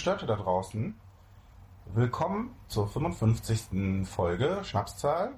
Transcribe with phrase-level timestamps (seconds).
[0.00, 0.98] Gestörte da draußen.
[1.92, 4.08] Willkommen zur 55.
[4.08, 5.32] Folge, Schnapszahl,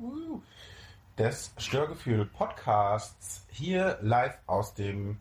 [1.18, 3.44] des Störgefühl Podcasts.
[3.50, 5.18] Hier live aus dem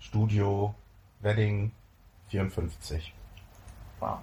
[0.00, 0.74] Studio
[1.20, 1.70] Wedding
[2.30, 3.14] 54.
[4.00, 4.18] Wow.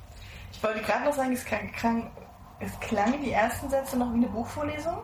[0.52, 2.12] Ich wollte gerade noch sagen, es klang, klang,
[2.60, 4.98] es klang die ersten Sätze noch wie eine Buchvorlesung.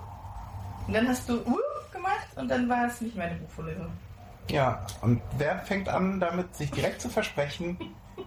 [0.88, 1.58] Und dann hast du uh
[1.94, 3.94] gemacht und dann war es nicht mehr eine Buchvorlesung.
[4.50, 7.78] Ja, und wer fängt an, damit sich direkt zu versprechen?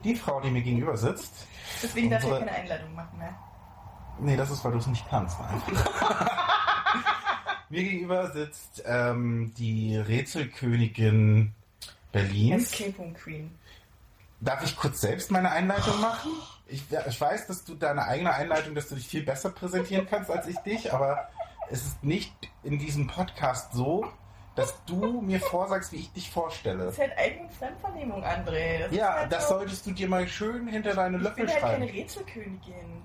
[0.05, 1.47] Die Frau, die mir gegenüber sitzt.
[1.83, 3.35] Deswegen darf ich keine Einladung machen mehr.
[4.19, 5.37] Nee, das ist, weil du es nicht kannst.
[7.69, 11.53] mir gegenüber sitzt ähm, die Rätselkönigin
[12.13, 12.73] Berlins.
[12.73, 13.51] Escape Room Queen.
[14.41, 16.31] Darf ich kurz selbst meine Einleitung machen?
[16.67, 20.31] Ich, ich weiß, dass du deine eigene Einleitung, dass du dich viel besser präsentieren kannst
[20.31, 21.29] als ich dich, aber
[21.71, 24.07] es ist nicht in diesem Podcast so,
[24.57, 26.87] dass du mir vorsagst, wie ich dich vorstelle.
[26.87, 28.81] Das ist halt eigene Fremdvernehmung, André.
[28.81, 31.53] Das Ja, halt das so, solltest du dir mal schön hinter deine Ich Löffel bin
[31.53, 31.99] halt keine schreiben.
[31.99, 33.03] Rätselkönigin.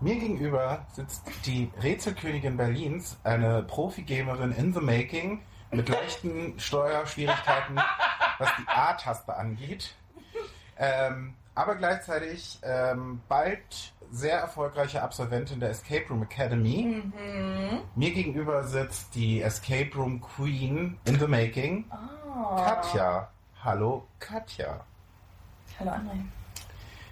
[0.00, 7.76] Mir gegenüber sitzt die Rätselkönigin Berlins, eine Profi-Gamerin in the making, mit leichten Steuerschwierigkeiten,
[8.38, 9.96] was die A-Taste angeht.
[10.78, 17.02] Ähm, aber gleichzeitig ähm, bald sehr erfolgreiche Absolventin der Escape Room Academy.
[17.14, 17.80] Mhm.
[17.94, 22.64] Mir gegenüber sitzt die Escape Room Queen in the making, Ah.
[22.64, 23.28] Katja.
[23.64, 24.80] Hallo Katja.
[25.78, 26.20] Hallo André.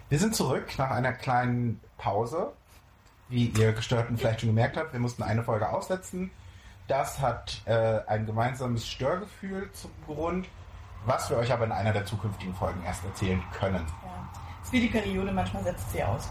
[0.09, 2.53] Wir sind zurück nach einer kleinen Pause.
[3.29, 6.31] Wie ihr Gestörten vielleicht schon gemerkt habt, wir mussten eine Folge aussetzen.
[6.87, 10.47] Das hat äh, ein gemeinsames Störgefühl zum Grund,
[11.05, 13.85] was wir euch aber in einer der zukünftigen Folgen erst erzählen können.
[14.05, 14.29] Ja.
[14.63, 16.29] Ist wie die Periode, manchmal setzt sie aus.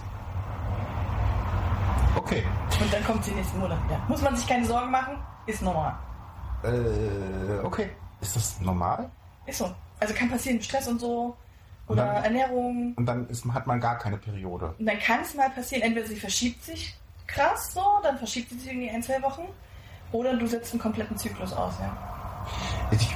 [2.25, 2.43] Okay.
[2.81, 3.99] Und dann kommt sie nächsten Monat wieder.
[4.07, 5.17] Muss man sich keine Sorgen machen?
[5.45, 5.93] Ist normal.
[6.63, 7.89] Äh, okay.
[8.19, 9.09] Ist das normal?
[9.45, 9.71] Ist so.
[9.99, 11.37] Also kann passieren, Stress und so.
[11.87, 12.93] Und Oder dann- Ernährung.
[12.95, 14.73] Und dann ist, hat man gar keine Periode.
[14.79, 16.97] Und dann kann es mal passieren, entweder sie verschiebt sich
[17.27, 19.43] krass so, dann verschiebt sie sich irgendwie ein, zwei Wochen.
[20.11, 21.95] Oder du setzt einen kompletten Zyklus aus, ja.
[22.89, 23.15] Ich,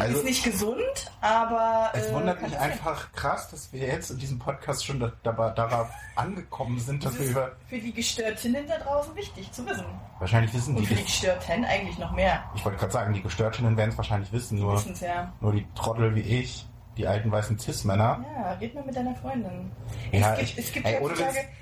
[0.00, 1.90] also, ist nicht gesund, aber.
[1.94, 5.12] es äh, wundert mich einfach krass, dass wir jetzt in diesem Podcast schon da,
[5.50, 7.52] darauf angekommen sind, dass Das wir ist über.
[7.68, 9.84] für die Gestörtinnen da draußen wichtig zu wissen.
[10.18, 11.02] Wahrscheinlich wissen Und die für die.
[11.04, 12.42] Gestörten eigentlich noch mehr.
[12.54, 15.32] Ich wollte gerade sagen, die Gestörtinnen werden es wahrscheinlich wissen, nur, ja.
[15.40, 18.24] nur die Trottel wie ich, die alten weißen Cis-Männer.
[18.36, 19.70] Ja, red mal mit deiner Freundin.
[20.12, 21.00] Ja, es gibt, ich- es gibt, ey,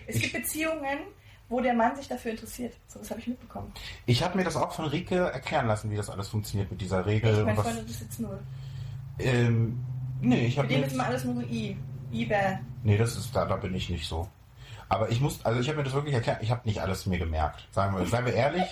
[0.07, 0.99] es gibt Beziehungen,
[1.49, 2.75] wo der Mann sich dafür interessiert.
[2.87, 3.73] So was habe ich mitbekommen.
[4.07, 7.07] Ich habe mir das auch von Rike erklären lassen, wie das alles funktioniert mit dieser
[7.07, 7.33] Regel.
[7.33, 8.39] Ich und mein was, Freund, das ist jetzt null.
[9.19, 9.79] ähm,
[10.21, 10.87] nee, ich habe den mir.
[10.87, 11.77] ist immer alles nur so I.
[12.13, 12.61] I-Bär.
[12.83, 14.29] Nee, das ist da, da bin ich nicht so.
[14.89, 17.19] Aber ich muss, also ich habe mir das wirklich erklärt, ich habe nicht alles mir
[17.19, 17.69] gemerkt.
[17.73, 18.65] Sagen wir, seien wir ehrlich.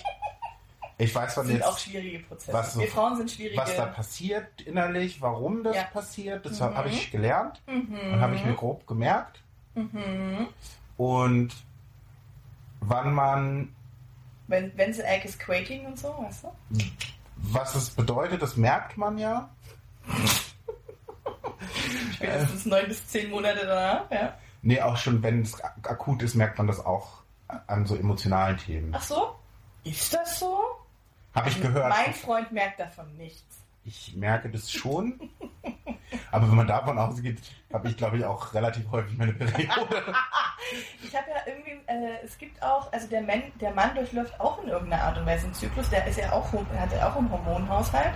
[0.99, 2.53] Ich weiß Das von sind jetzt, auch schwierige Prozesse.
[2.53, 3.57] was so- Wir Frauen sind schwierige.
[3.57, 5.83] was da passiert innerlich, warum das Ja.
[5.83, 6.73] passiert, das Mhm.
[6.75, 8.13] habe ich gelernt mhm.
[8.13, 9.39] und habe ich mir grob gemerkt.
[9.75, 10.47] mhm.
[10.97, 11.53] Und
[12.81, 13.75] wann man,
[14.47, 16.49] Wenn, wenn the egg is quaking und so, weißt du?
[17.37, 19.49] was es bedeutet, das merkt man ja.
[22.13, 24.37] Spätestens neun bis zehn Monate danach, ja.
[24.61, 27.21] Nee, auch schon, wenn es ak- akut ist, merkt man das auch
[27.67, 28.93] an so emotionalen Themen.
[28.95, 29.35] Ach so?
[29.83, 30.59] Ist das so?
[31.33, 31.89] Habe ich gehört.
[31.89, 33.59] Mein Freund merkt davon nichts.
[33.85, 35.19] Ich merke das schon.
[36.31, 37.39] Aber wenn man davon ausgeht,
[37.71, 40.03] habe ich, glaube ich, auch relativ häufig meine Periode.
[41.01, 44.61] Ich habe ja irgendwie, äh, es gibt auch, also der Mann, der Mann durchläuft auch
[44.63, 47.31] in irgendeiner Art und Weise einen Zyklus, der ist ja auch, hat ja auch einen
[47.31, 48.13] Hormonhaushalt.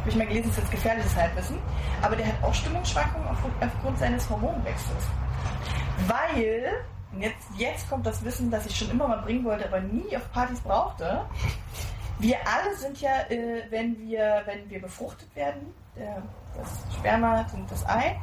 [0.00, 1.58] Habe ich mal gelesen, ist jetzt gefährliches Halbwissen.
[2.02, 5.04] Aber der hat auch Stimmungsschwankungen aufgrund, aufgrund seines Hormonwechsels.
[6.06, 6.72] Weil,
[7.18, 10.30] jetzt, jetzt kommt das Wissen, das ich schon immer mal bringen wollte, aber nie auf
[10.32, 11.24] Partys brauchte.
[12.18, 16.22] Wir alle sind ja, äh, wenn wir, wenn wir befruchtet werden, der,
[16.56, 18.18] das Sperma und das Ei,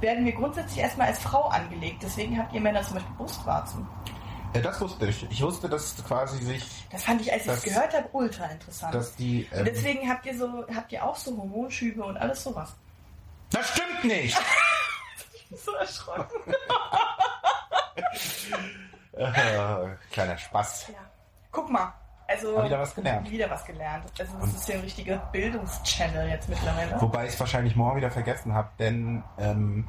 [0.00, 2.02] werden wir grundsätzlich erstmal als Frau angelegt.
[2.02, 3.86] Deswegen habt ihr Männer zum Beispiel Brustwarzen.
[4.54, 5.28] Ja, das wusste ich.
[5.30, 8.44] Ich wusste, dass quasi sich, Das fand ich, als ich es Das- gehört habe, ultra
[8.46, 8.94] interessant.
[8.94, 9.48] dass die.
[9.52, 12.74] Ähm, deswegen habt ihr so, habt ihr auch so Hormonschübe und alles sowas.
[13.50, 14.38] das stimmt nicht!
[15.34, 16.54] Ich bin so erschrocken.
[19.12, 20.88] äh, kleiner Spaß.
[20.88, 20.98] Ja.
[21.50, 21.92] Guck mal.
[22.26, 23.30] Also Hab wieder was gelernt.
[23.30, 24.04] Wieder was gelernt.
[24.18, 27.00] Also das ist ja ein richtiger Bildungschannel jetzt mittlerweile.
[27.00, 29.86] Wobei ich es wahrscheinlich morgen wieder vergessen habe, denn ähm,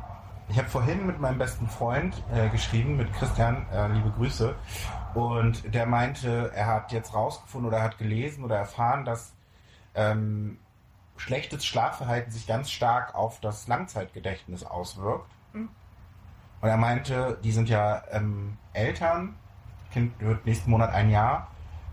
[0.49, 4.55] ich habe vorhin mit meinem besten Freund äh, geschrieben, mit Christian, äh, liebe Grüße,
[5.15, 9.33] und der meinte, er hat jetzt rausgefunden oder hat gelesen oder erfahren, dass
[9.95, 10.59] ähm,
[11.17, 15.31] schlechtes Schlafverhalten sich ganz stark auf das Langzeitgedächtnis auswirkt.
[15.53, 15.69] Mhm.
[16.61, 19.35] Und er meinte, die sind ja ähm, Eltern,
[19.91, 21.47] Kind wird nächsten Monat ein Jahr.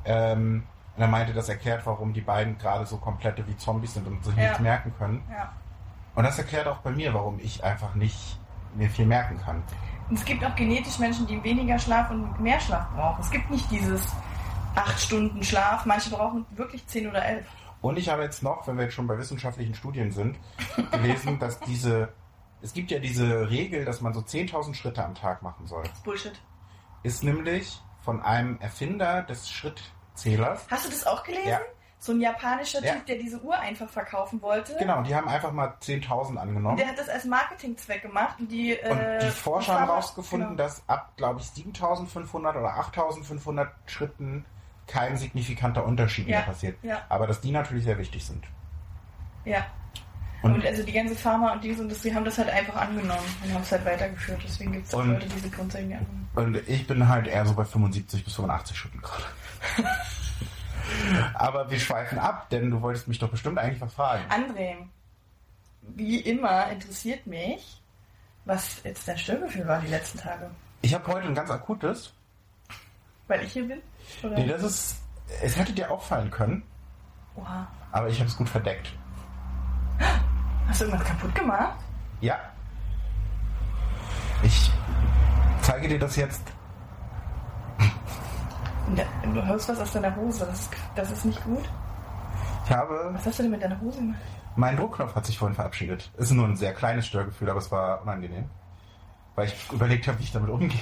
[0.05, 0.65] Ähm,
[0.97, 4.23] und er meinte, das erklärt, warum die beiden gerade so komplette wie Zombies sind und
[4.25, 4.43] sich Ja.
[4.45, 5.23] nichts merken können.
[5.31, 5.53] Ja.
[6.15, 8.39] Und das erklärt auch bei mir, warum ich einfach nicht
[8.75, 9.63] mir viel merken kann.
[10.11, 13.21] Und es gibt auch genetisch Menschen, die weniger Schlaf und mehr Schlaf brauchen.
[13.23, 14.07] Es gibt nicht dieses
[14.75, 15.87] acht Stunden Schlaf.
[15.87, 17.47] Manche brauchen wirklich zehn oder elf.
[17.81, 20.39] Und ich habe jetzt noch, wenn wir jetzt schon bei wissenschaftlichen Studien sind,
[20.91, 22.13] gelesen, dass diese,
[22.61, 25.83] es gibt ja diese Regel, dass man so 10.000 Schritte am Tag machen soll.
[25.85, 26.41] Das ist Bullshit.
[27.03, 30.67] Ist nämlich von einem Erfinder des Schrittzählers.
[30.71, 31.49] Hast du das auch gelesen?
[31.49, 31.61] Ja.
[31.99, 32.95] So ein japanischer Ja.
[32.95, 34.75] Typ, der diese Uhr einfach verkaufen wollte.
[34.77, 36.77] Genau, und die haben einfach mal 10.000 angenommen.
[36.77, 40.63] Der hat das als Marketingzweck gemacht und die, Und äh, die Forscher haben herausgefunden, genau.
[40.65, 44.45] dass ab, glaube ich, 7500 oder 8500 Schritten
[44.89, 46.77] kein signifikanter Unterschied Ja, mehr passiert.
[46.83, 47.03] ja.
[47.09, 48.45] Aber dass die natürlich sehr wichtig sind.
[49.45, 49.65] Ja.
[50.43, 53.63] Und- Und, also die ganze Pharma- und Dings-Industrie haben das halt einfach angenommen und haben
[53.63, 54.41] es halt weitergeführt.
[54.45, 56.29] Deswegen gibt es auch Leute, die diese Grundsätze annehmen.
[56.35, 59.25] Und ich bin halt eher so bei 75 bis 85 Schritten gerade.
[61.35, 64.23] Aber wir schweifen ab, denn du wolltest mich doch bestimmt eigentlich was fragen.
[64.31, 64.77] André,
[65.97, 67.81] wie immer interessiert mich,
[68.45, 70.51] was jetzt dein Störgefühl war die letzten Tage.
[70.83, 72.13] Ich habe heute ein ganz akutes.
[73.29, 73.81] Weil ich hier bin?
[74.23, 74.35] Oder?
[74.37, 74.97] Nee, das ist.
[75.41, 76.63] Es hätte dir auffallen können,
[77.37, 77.67] Oha.
[77.93, 78.93] aber ich habe es gut verdeckt.
[80.69, 81.79] Hast du irgendwas kaputt gemacht?
[82.21, 82.39] Ja.
[84.43, 84.73] Ich
[85.61, 86.43] zeige dir das jetzt.
[89.35, 90.47] Du hörst was aus deiner Hose.
[90.47, 91.69] Das ist, das ist nicht gut.
[92.65, 93.11] Ich habe.
[93.13, 94.19] Was hast du denn mit deiner Hose gemacht?
[94.57, 96.11] Mein Druckknopf hat sich vorhin verabschiedet.
[96.19, 98.51] Ist nur ein sehr kleines Störgefühl, aber es war unangenehm.
[99.35, 100.79] Weil ich überlegt habe, wie ich damit umgehe.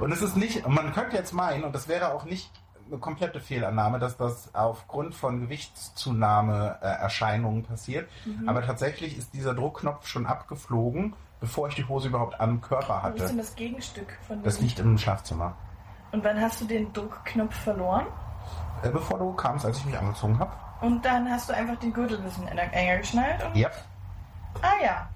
[0.00, 2.50] Und es ist nicht, man könnte jetzt meinen, und das wäre auch nicht
[2.90, 8.08] eine komplette Fehlannahme, dass das aufgrund von Gewichtszunahme äh, Erscheinungen passiert.
[8.46, 13.08] Aber tatsächlich ist dieser Druckknopf schon abgeflogen, bevor ich die Hose überhaupt am Körper Wo
[13.08, 13.36] ist denn hatte.
[13.38, 15.54] das Gegenstück von Das diesem- liegt im Schlafzimmer.
[16.12, 18.06] Und wann hast du den Druckknopf verloren?
[18.82, 20.52] Äh, bevor du kamst, als ich mich angezogen habe.
[20.80, 23.56] Und dann hast du einfach den Gürtel ein bisschen enger geschnallt und...
[23.56, 23.70] Ja.
[24.62, 25.08] Ah ja.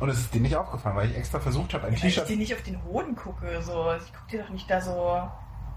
[0.00, 2.28] Und es ist dir nicht aufgefallen, weil ich extra versucht habe, ein Weil ich T-Shirt.
[2.28, 3.62] dir nicht auf den Hoden gucke.
[3.62, 3.92] So.
[3.94, 5.28] Ich guck dir doch nicht da so...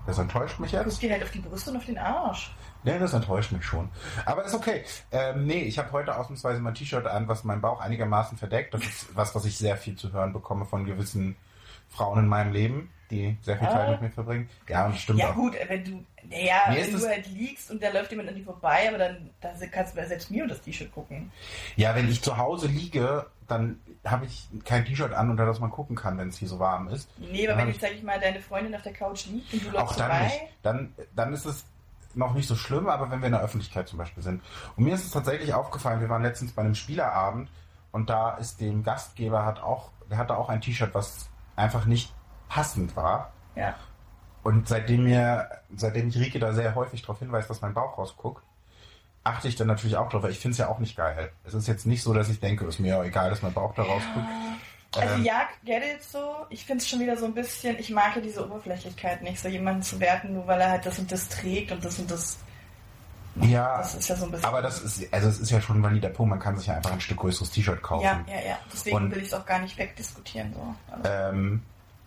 [0.08, 1.02] Das enttäuscht mich Ich guck jetzt.
[1.02, 2.52] dir halt auf die Brüste und auf den Arsch.
[2.84, 3.90] Nee, das enttäuscht mich schon.
[4.26, 4.84] Aber ist okay.
[5.12, 8.74] Ähm, nee, ich habe heute ausnahmsweise mein T-Shirt an, was meinen Bauch einigermaßen verdeckt.
[8.76, 11.36] Das ist was, was ich sehr viel zu hören bekomme von gewissen
[11.90, 13.92] Frauen in meinem Leben, die sehr viel Zeit Ah.
[13.92, 14.50] mit mir verbringen.
[14.68, 15.36] Ja, und das stimmt Ja auch.
[15.36, 16.06] gut, wenn du...
[16.28, 19.54] Naja, wenn du halt liegst und da läuft jemand an dir vorbei, aber dann, dann
[19.72, 21.32] kannst du selbst mir und das T-Shirt gucken.
[21.76, 25.70] Ja, wenn ich zu Hause liege, dann habe ich kein T-Shirt an, unter das man
[25.70, 27.10] gucken kann, wenn es hier so warm ist.
[27.18, 29.66] Nee, aber Dann wenn jetzt, sag ich mal, deine Freundin auf der Couch liegt und
[29.66, 30.24] du läufst Auch dann vorbei...
[30.26, 30.40] nicht.
[30.64, 31.66] Dann, dann ist es
[32.14, 34.42] noch nicht so schlimm, aber wenn wir in der Öffentlichkeit zum Beispiel sind.
[34.76, 37.50] Und mir ist es tatsächlich aufgefallen, wir waren letztens bei einem Spielerabend
[37.92, 42.14] und da ist dem Gastgeber hat auch, der hatte auch ein T-Shirt, was einfach nicht
[42.48, 43.34] passend war.
[43.56, 43.76] Ja.
[44.44, 48.44] Und seitdem mir, seitdem ich Rike da sehr häufig darauf hinweist, dass mein Bauch rausguckt,
[49.26, 51.32] achte ich dann natürlich auch drauf, weil ich finde es ja auch nicht geil.
[51.44, 53.74] Es ist jetzt nicht so, dass ich denke, ist mir auch egal, dass mein Bauch
[53.76, 54.26] da rausguckt.
[54.96, 56.46] Also Ähm, ja, get it so.
[56.50, 59.50] Ich finde es schon wieder so ein bisschen, ich mag ja diese Oberflächlichkeit nicht, so
[59.50, 62.38] jemanden zu werten, nur weil er halt das und das trägt und das und das.
[63.42, 64.46] ja, Das ist ja so ein bisschen.
[64.46, 66.76] aber das ist, also es ist ja schon ein valider Punkt, man kann sich ja
[66.76, 68.06] einfach ein Stück größeres T-Shirt kaufen.
[68.06, 68.58] ja, ja, ja.
[68.72, 70.54] Deswegen Und- will ich es auch gar nicht wegdiskutieren.
[70.54, 70.76] So.
[70.94, 71.62] Also, Ähm,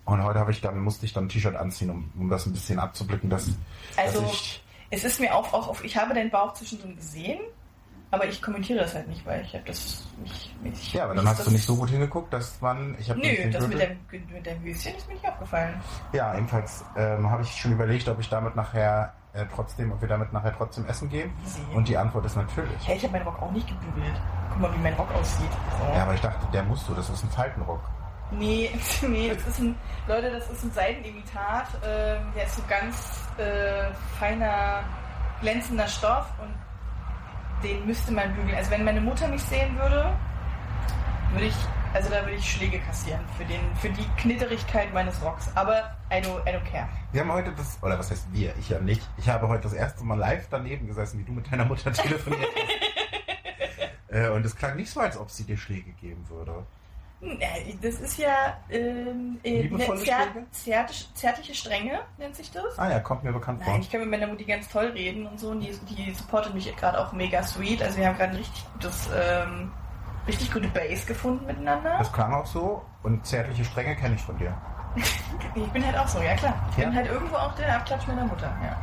[0.07, 2.52] und heute habe ich dann, musste ich dann ein T-Shirt anziehen, um, um das ein
[2.54, 3.49] bisschen abzublicken, dass,
[3.97, 7.40] Also, dass ich, es ist mir auch, auch auf, ich habe deinen Bauch zwischendrin gesehen,
[8.11, 10.54] aber ich kommentiere das halt nicht, weil ich habe das nicht.
[10.64, 13.50] Ich, ja, aber dann hast du nicht so gut hingeguckt, dass man, ich habe Nö,
[13.50, 15.75] das mit deinem, mit deinem Höschen ist mir nicht aufgefallen.
[16.12, 20.09] ja, jedenfalls ähm, habe ich schon überlegt, ob ich damit nachher äh, trotzdem, ob wir
[20.09, 21.30] damit nachher trotzdem essen gehen.
[21.45, 21.61] Easy.
[21.75, 22.87] Und die Antwort ist natürlich.
[22.87, 24.14] Hey, ich habe meinen Rock auch nicht gebügelt.
[24.50, 25.50] Guck mal, wie mein Rock aussieht.
[25.78, 25.95] So.
[25.95, 27.83] Ja, aber ich dachte, der musst du, das ist ein Faltenrock.
[28.30, 28.70] Nee,
[29.02, 29.75] nee, das ist ein,
[30.06, 31.68] Leute, das ist ein Seidenimitat.
[31.85, 34.85] Ähm, der ist so ganz äh, feiner,
[35.40, 36.54] glänzender Stoff und
[37.62, 38.54] den müsste man bügeln.
[38.54, 40.14] Also wenn meine Mutter mich sehen würde,
[41.32, 41.54] würde ich,
[41.94, 45.50] also da würde ich Schläge kassieren für den, für die Knitterigkeit meines Rocks.
[45.54, 46.88] Aber I don't, I don't care.
[47.12, 49.02] Wir haben heute das, oder was heißt wir, ich ja nicht.
[49.16, 52.49] Ich habe heute das erste Mal live daneben gesessen, wie du mit deiner Mutter telefoniert
[52.54, 54.14] hast.
[54.14, 56.64] äh, und es klang nicht so, als ob sie dir Schläge geben würde.
[57.20, 60.46] Nee, Das ist ja ähm, äh, ne- Schläge?
[60.52, 62.78] zärtlich- zärtliche Strenge, nennt sich das.
[62.78, 63.72] Ah ja, kommt mir bekannt vor.
[63.72, 66.54] Nein, ich kann mit meiner Mutti ganz toll reden und so und die, die supportet
[66.54, 67.82] mich gerade auch mega sweet.
[67.82, 69.72] Also wir haben gerade ein richtig gutes, ähm,
[70.28, 71.96] richtig gute Base gefunden miteinander.
[71.98, 74.54] Das klang auch so und zärtliche Stränge kenne ich von dir.
[75.54, 76.54] Ich bin halt auch so, ja klar.
[76.70, 76.84] Ich Ja.
[76.87, 78.76] bin halt irgendwo auch der Abklatsch meiner Mutter, ja.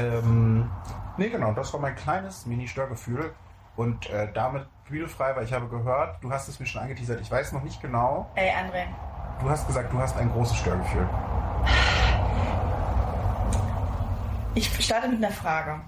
[0.00, 0.68] Ähm,
[1.16, 3.32] nee, genau, das war mein kleines Mini-Störgefühl
[3.80, 7.30] und äh, damit bügelfrei, weil ich habe gehört, du hast es mir schon angeteasert, ich
[7.30, 8.84] weiß noch nicht genau, Ey, André,
[9.40, 11.08] du hast gesagt, du hast ein großes Störgefühl.
[14.54, 15.80] ich starte mit einer Frage.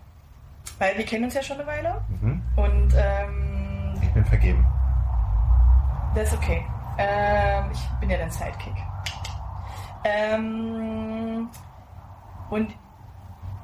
[0.78, 2.42] Weil wir kennen uns ja schon eine Weile Mhm.
[2.56, 4.66] und ähm, Ich bin vergeben.
[6.14, 6.64] das ist okay.
[6.98, 8.74] Ähm, ich bin ja dein Sidekick.
[10.04, 11.48] Ähm,
[12.50, 12.74] und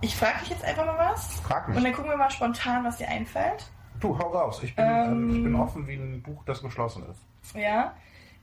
[0.00, 1.40] ich frage dich jetzt einfach mal was.
[1.40, 1.84] Frag Und mich.
[1.84, 3.70] dann gucken wir mal spontan, was dir einfällt.
[4.00, 4.62] Du, hau raus.
[4.62, 7.54] Ich bin, Ähm, ähm, ich bin offen wie ein Buch, das geschlossen ist.
[7.54, 7.94] Ja.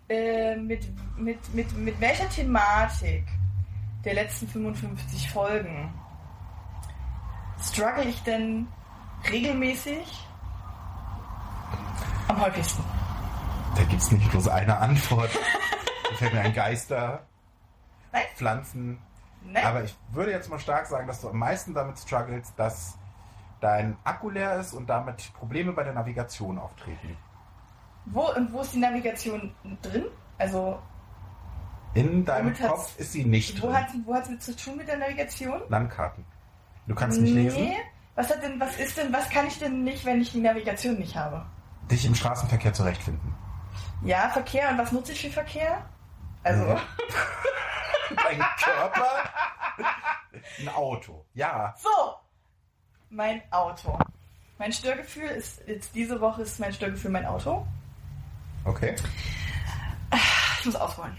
[0.09, 0.85] Äh, mit,
[1.17, 3.23] mit, mit, mit welcher Thematik
[4.03, 5.91] der letzten 55 Folgen
[7.59, 8.67] struggle ich denn
[9.31, 10.27] regelmäßig
[12.27, 12.83] am häufigsten?
[13.75, 15.31] Da gibt es nicht bloß eine Antwort.
[16.09, 17.25] da fällt mir ein Geister,
[18.11, 18.23] Nein?
[18.35, 18.99] Pflanzen.
[19.43, 19.65] Nein?
[19.65, 22.97] Aber ich würde jetzt mal stark sagen, dass du am meisten damit struggles, dass
[23.65, 27.17] dein Akku leer ist und damit Probleme bei der Navigation auftreten.
[28.05, 30.05] Wo und wo ist die Navigation drin?
[30.37, 30.79] Also,
[31.95, 33.75] In deinem Kopf ist sie nicht wo drin.
[33.77, 35.61] hat wo hat's mit zu tun mit der Navigation?
[35.69, 36.23] Landkarten.
[36.87, 37.71] Du kannst nicht lesen.
[38.13, 40.95] Was hat denn, was ist denn, was kann ich denn nicht, wenn ich die Navigation
[40.95, 41.43] nicht habe?
[41.89, 43.33] Dich im Straßenverkehr zurechtfinden.
[44.03, 45.83] Ja, Verkehr und was nutze ich für Verkehr?
[46.43, 46.79] Also, Ja.
[48.15, 49.07] Dein Körper.
[50.59, 51.25] Ein Auto.
[51.33, 51.73] Ja.
[51.77, 51.89] so,
[53.15, 53.97] mein Auto.
[54.57, 57.65] Mein Störgefühl ist, jetzt diese Woche ist mein Störgefühl mein Auto.
[58.63, 58.95] Okay.
[60.59, 61.17] Ich muss ausholen.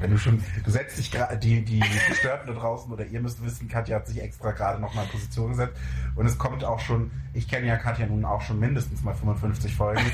[0.00, 3.44] Wenn du schon, du setzt dich gerade, die, die Gestörten da draußen oder ihr müsst
[3.44, 5.78] wissen, Katja hat sich extra gerade noch mal in Position gesetzt
[6.16, 9.74] und es kommt auch schon, ich kenne ja Katja nun auch schon mindestens mal 55
[9.74, 10.04] Folgen.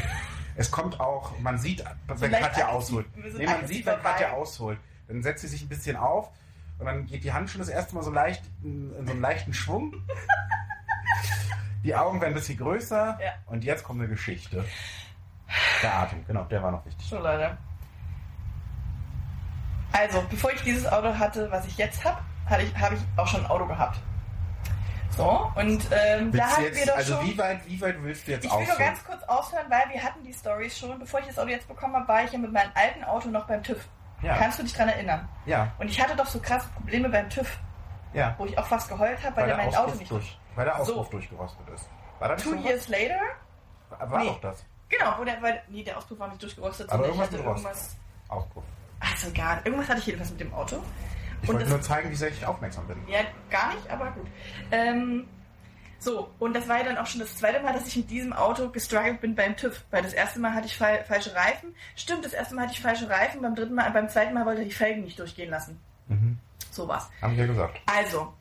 [0.61, 3.07] Es kommt auch, man sieht, wenn leicht Katja ausholt.
[3.37, 4.77] Nee, man sieht, wenn Katja ausholt.
[5.07, 6.33] Dann setzt sie sich ein bisschen auf
[6.79, 9.21] und dann geht die Hand schon das erste Mal so leicht in, in so einen
[9.21, 9.95] leichten Schwung.
[11.85, 13.33] Die Augen werden ein bisschen größer Ja.
[13.47, 14.65] und jetzt kommt eine Geschichte.
[15.83, 17.07] Der Atem, genau, der war noch wichtig.
[17.07, 17.57] So, Leute.
[19.93, 22.19] Also, bevor ich dieses Auto hatte, was ich jetzt habe,
[22.49, 23.99] habe ich, hab ich auch schon ein Auto gehabt.
[25.17, 27.27] So, und ähm, da hatten wir jetzt, doch also schon...
[27.27, 30.03] wie weit, wie weit willst du jetzt Ich will nur ganz kurz aushören, weil wir
[30.03, 30.99] hatten die Stories schon.
[30.99, 33.47] Bevor ich das Auto jetzt bekommen habe, war ich ja mit meinem alten Auto noch
[33.47, 33.89] beim TÜV.
[34.23, 34.37] Ja.
[34.37, 35.29] Kannst du dich dran erinnern?
[35.47, 37.59] Ja, Und ich hatte doch so krasse Probleme beim TÜV,
[38.13, 38.35] ja.
[38.39, 40.11] wo ich auch fast geheult habe, weil, Weil der mein Auto Auspuff nicht...
[40.11, 40.81] durch, weil der So.
[40.93, 41.89] Auspuff durchgerostet ist.
[42.19, 43.21] War das Two nicht so years later?
[43.91, 44.11] was?
[44.11, 44.27] War Nee.
[44.29, 44.65] doch das.
[44.89, 45.41] Genau, wo der...
[45.41, 47.97] Weil, nee, der Auspuff war nicht durchgerostet, Aber sondern ich irgendwas hatte mit Rost.
[47.97, 47.97] irgendwas...
[48.29, 48.65] Auspuff.
[49.01, 49.61] Also egal.
[49.65, 50.83] Irgendwas hatte ich jedenfalls mit dem Auto.
[51.43, 52.97] Ich Und wollte nur zeigen, wie sehr ich aufmerksam bin.
[53.07, 53.21] Ja,
[53.51, 54.27] gar nicht, aber gut.
[54.73, 55.29] Ähm,
[56.01, 58.33] so, und das war ja dann auch schon das zweite Mal, dass ich mit diesem
[58.33, 59.85] Auto gestruggelt bin beim TÜV.
[59.91, 61.75] Weil das erste Mal hatte ich fal falsche Reifen.
[61.97, 64.63] Stimmt, das erste Mal hatte ich falsche Reifen, beim dritten Mal, beim zweiten Mal wollte
[64.63, 65.81] ich die Felgen nicht durchgehen lassen.
[66.07, 66.39] Mhm.
[66.71, 67.09] So war's.
[67.21, 67.81] Haben wir ja gesagt.
[67.87, 68.33] Also,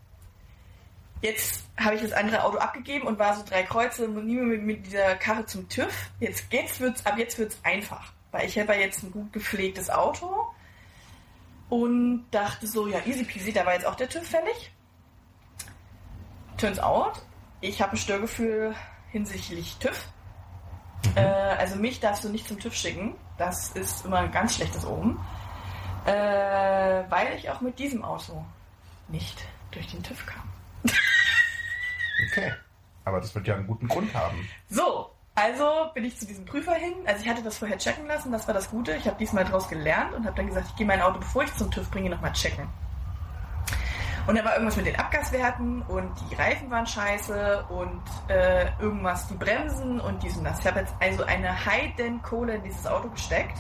[1.22, 4.62] jetzt habe ich das andere Auto abgegeben und war so drei Kreuze nie mehr mit,
[4.62, 6.12] mit dieser Karre zum TÜV.
[6.20, 8.14] Jetzt geht's, wird's, ab jetzt wird's einfach.
[8.32, 10.46] Weil ich habe ja jetzt ein gut gepflegtes Auto
[11.70, 14.72] und dachte so, ja, easy peasy, da war jetzt auch der TÜV fällig.
[16.58, 17.22] Turns out,
[17.62, 18.76] ich habe ein Störgefühl
[19.12, 20.08] hinsichtlich TÜV.
[21.16, 23.16] Äh, also mich darfst du nicht zum TÜV schicken.
[23.38, 25.20] Das ist immer ein ganz schlechtes Omen.
[26.06, 26.12] Äh,
[27.10, 28.46] weil ich auch mit diesem Auto
[29.08, 30.50] nicht durch den TÜV kam.
[32.32, 32.54] Okay.
[33.06, 34.50] Aber das wird ja einen guten Grund haben.
[34.70, 36.94] So, also bin ich zu diesem Prüfer hin.
[37.06, 38.96] Also ich hatte das vorher checken lassen, das war das Gute.
[38.96, 41.54] Ich habe diesmal daraus gelernt und habe dann gesagt, ich gehe mein Auto, bevor ich
[41.56, 42.68] zum TÜV bringe, nochmal checken.
[44.28, 49.26] Und da war irgendwas mit den Abgaswerten und die Reifen waren scheiße und äh, irgendwas,
[49.30, 50.60] die Bremsen und dies und das.
[50.60, 53.58] Ich habe jetzt also eine Heidenkohle in dieses Auto gesteckt,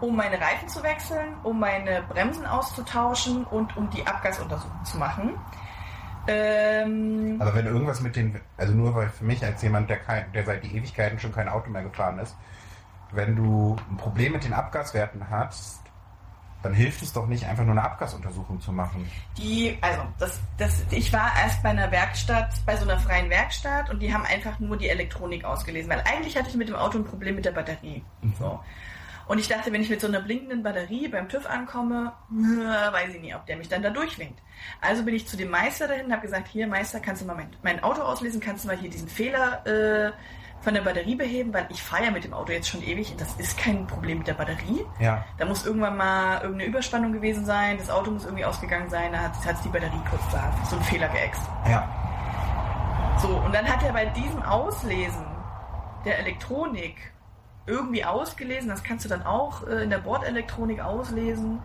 [0.00, 5.34] um meine Reifen zu wechseln, um meine Bremsen auszutauschen und um die Abgasuntersuchung zu machen.
[6.28, 10.32] Ähm, Aber wenn irgendwas mit den, also nur weil für mich als jemand, der, kein,
[10.32, 12.34] der seit die Ewigkeiten schon kein Auto mehr gefahren ist,
[13.12, 15.83] wenn du ein Problem mit den Abgaswerten hast,
[16.64, 19.08] dann hilft es doch nicht, einfach nur eine Abgasuntersuchung zu machen.
[19.36, 23.90] Die, also, das, das, ich war erst bei einer Werkstatt, bei so einer freien Werkstatt
[23.90, 26.96] und die haben einfach nur die Elektronik ausgelesen, weil eigentlich hatte ich mit dem Auto
[26.96, 28.02] ein Problem mit der Batterie.
[28.38, 28.60] So.
[29.26, 33.20] Und ich dachte, wenn ich mit so einer blinkenden Batterie beim TÜV ankomme, weiß ich
[33.20, 34.40] nicht, ob der mich dann da durchwinkt.
[34.80, 37.34] Also bin ich zu dem Meister dahin und habe gesagt, hier Meister, kannst du mal
[37.34, 40.12] mein, mein Auto auslesen, kannst du mal hier diesen Fehler äh,
[40.64, 43.20] von der Batterie beheben, weil ich fahre ja mit dem Auto jetzt schon ewig und
[43.20, 44.84] das ist kein Problem mit der Batterie.
[44.98, 45.24] Ja.
[45.36, 49.18] Da muss irgendwann mal irgendeine Überspannung gewesen sein, das Auto muss irgendwie ausgegangen sein, da
[49.18, 51.42] hat, hat die Batterie kurz da so einen Fehler geäxt.
[51.68, 51.86] Ja.
[53.20, 55.26] So, und dann hat er bei diesem Auslesen
[56.06, 57.12] der Elektronik
[57.66, 61.60] irgendwie ausgelesen, das kannst du dann auch äh, in der Bordelektronik auslesen,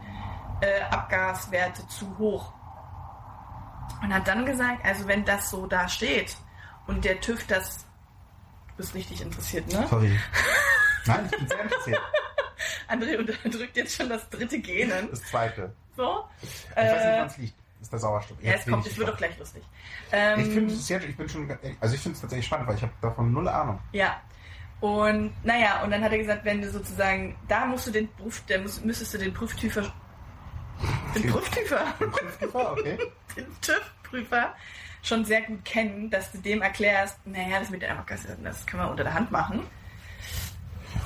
[0.61, 2.53] äh, Abgaswerte zu hoch.
[4.01, 6.37] Und hat dann gesagt, also wenn das so da steht
[6.87, 7.85] und der TÜV das,
[8.79, 9.85] bist richtig interessiert, ne?
[9.89, 10.17] Sorry.
[11.05, 12.01] Nein, ich bin sehr interessiert.
[12.87, 15.09] André unterdrückt jetzt schon das dritte Genen.
[15.11, 15.73] Das zweite.
[15.95, 16.25] So.
[16.41, 17.53] Ich weiß nicht, Äh, wann es liegt.
[17.79, 18.37] Das ist der Sauerstoff.
[18.41, 19.63] ja, es kommt, ich es wird doch gleich lustig.
[20.11, 22.81] Ähm, Ich finde es ich bin schon, also ich finde es tatsächlich spannend, weil ich
[22.81, 23.79] habe davon null Ahnung.
[23.93, 24.19] Ja.
[24.81, 28.41] Und naja, und dann hat er gesagt, wenn du sozusagen, da musst du den Prüf,
[28.45, 29.93] der muss, müsstest du den Prüftüfer,
[31.15, 32.97] den Prüftüfer, Den Prüfprüfer, okay.
[33.35, 34.55] den TÜV-Prüfer
[35.01, 38.83] schon sehr gut kennen, dass du dem erklärst, naja, das mit der Abgasse, das können
[38.83, 39.65] wir unter der Hand machen.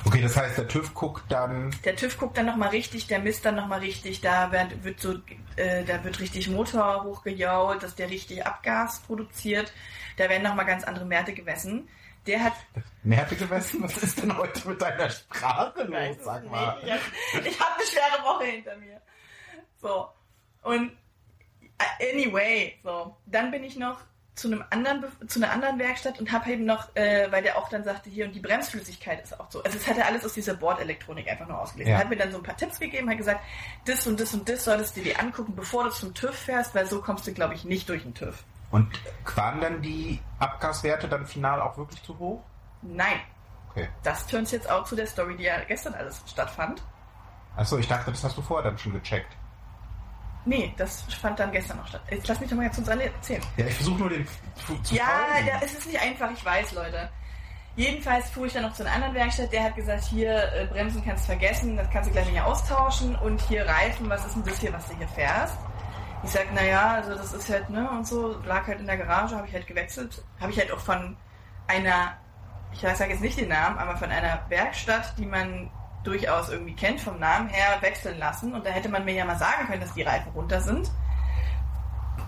[0.06, 1.74] Okay, das heißt, der TÜV guckt dann.
[1.84, 5.14] Der TÜV guckt dann nochmal richtig, der misst dann nochmal richtig, da wird, wird so,
[5.56, 9.72] äh, da wird richtig Motor hochgejault, dass der richtig Abgas produziert.
[10.16, 11.88] Da werden nochmal ganz andere Werte gemessen.
[12.26, 12.54] Der hat
[13.02, 13.82] Märte gemessen?
[13.82, 16.16] Was ist denn heute mit deiner Sprache los?
[16.22, 16.76] Sag mal.
[16.76, 16.86] nicht.
[16.86, 19.00] Ich habe hab eine schwere Woche hinter mir.
[19.80, 20.08] So.
[20.62, 20.92] Und
[22.12, 23.16] anyway, so.
[23.26, 23.98] Dann bin ich noch
[24.34, 27.68] zu einem anderen zu einer anderen Werkstatt und habe eben noch, äh, weil der auch
[27.68, 29.62] dann sagte, hier und die Bremsflüssigkeit ist auch so.
[29.62, 31.92] Also es hat er alles aus dieser Bordelektronik einfach nur ausgelesen.
[31.92, 31.98] Ja.
[32.00, 33.40] Hat mir dann so ein paar Tipps gegeben, hat gesagt,
[33.86, 36.86] das und das und das solltest du dir angucken, bevor du zum TÜV fährst, weil
[36.86, 38.42] so kommst du, glaube ich, nicht durch den TÜV.
[38.72, 38.88] Und
[39.36, 42.42] waren dann die Abgaswerte dann final auch wirklich zu hoch?
[42.82, 43.20] Nein,
[43.70, 43.88] Okay.
[44.04, 46.82] das turns jetzt auch zu der Story, die ja gestern alles stattfand.
[47.56, 49.32] Achso, ich dachte, das hast du vorher dann schon gecheckt.
[50.46, 52.02] Nee, das fand dann gestern noch statt.
[52.10, 53.42] Jetzt lass mich doch mal jetzt uns alle erzählen.
[53.56, 54.26] Ja, ich versuche nur den
[54.66, 55.04] zu, zu Ja,
[55.46, 57.08] da, es ist nicht einfach, ich weiß, Leute.
[57.76, 61.04] Jedenfalls fuhr ich dann noch zu einer anderen Werkstatt, der hat gesagt, hier äh, Bremsen
[61.04, 64.44] kannst du vergessen, das kannst du gleich nicht austauschen und hier Reifen, was ist denn
[64.44, 65.58] das hier, was du hier fährst?
[66.22, 69.36] Ich sag, naja, also das ist halt, ne, und so, lag halt in der Garage,
[69.36, 71.16] habe ich halt gewechselt, habe ich halt auch von
[71.66, 72.16] einer,
[72.72, 75.68] ich sage jetzt nicht den Namen, aber von einer Werkstatt, die man
[76.04, 79.38] durchaus irgendwie kennt, vom Namen her, wechseln lassen und da hätte man mir ja mal
[79.38, 80.90] sagen können, dass die Reifen runter sind.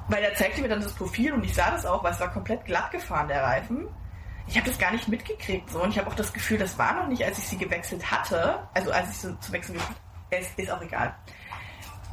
[0.09, 2.33] Weil er zeigte mir dann das Profil und ich sah das auch, weil es war
[2.33, 3.89] komplett glatt gefahren, der Reifen.
[4.47, 6.95] Ich habe das gar nicht mitgekriegt so und ich habe auch das Gefühl, das war
[6.95, 8.61] noch nicht, als ich sie gewechselt hatte.
[8.75, 9.79] Also als ich sie zu wechseln
[10.31, 11.15] Es ist auch egal.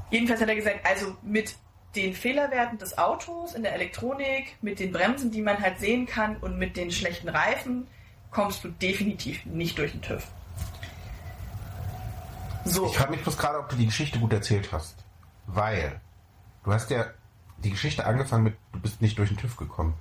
[0.10, 1.56] Jedenfalls hat er gesagt, also mit
[1.96, 6.38] den Fehlerwerten des Autos in der Elektronik, mit den Bremsen, die man halt sehen kann
[6.38, 7.88] und mit den schlechten Reifen
[8.32, 10.28] kommst du definitiv nicht durch den TÜV.
[12.66, 12.88] So.
[12.88, 15.04] Ich frage mich bloß gerade, ob du die Geschichte gut erzählt hast.
[15.48, 16.00] Weil
[16.64, 17.06] du hast ja
[17.58, 19.94] die Geschichte angefangen mit, du bist nicht durch den TÜV gekommen.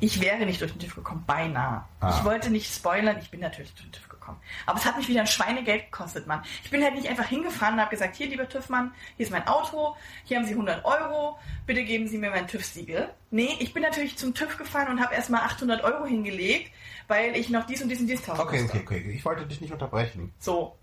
[0.00, 1.84] Ich wäre nicht durch den TÜV gekommen, beinahe.
[2.00, 2.16] Ah.
[2.16, 4.38] Ich wollte nicht spoilern, ich bin natürlich durch den TÜV gekommen.
[4.66, 6.42] Aber es hat mich wieder ein Schweinegeld gekostet, Mann.
[6.62, 9.46] Ich bin halt nicht einfach hingefahren und habe gesagt, hier, lieber TÜV-Mann, hier ist mein
[9.46, 13.10] Auto, hier haben Sie 100 Euro, bitte geben Sie mir mein TÜV-Siegel.
[13.30, 16.70] Nee, ich bin natürlich zum TÜV gefahren und habe erstmal 800 Euro hingelegt,
[17.08, 18.78] weil ich noch dies und dies und dies tauschen Okay, musste.
[18.78, 19.10] okay, okay.
[19.10, 20.32] Ich wollte dich nicht unterbrechen.
[20.38, 20.76] So.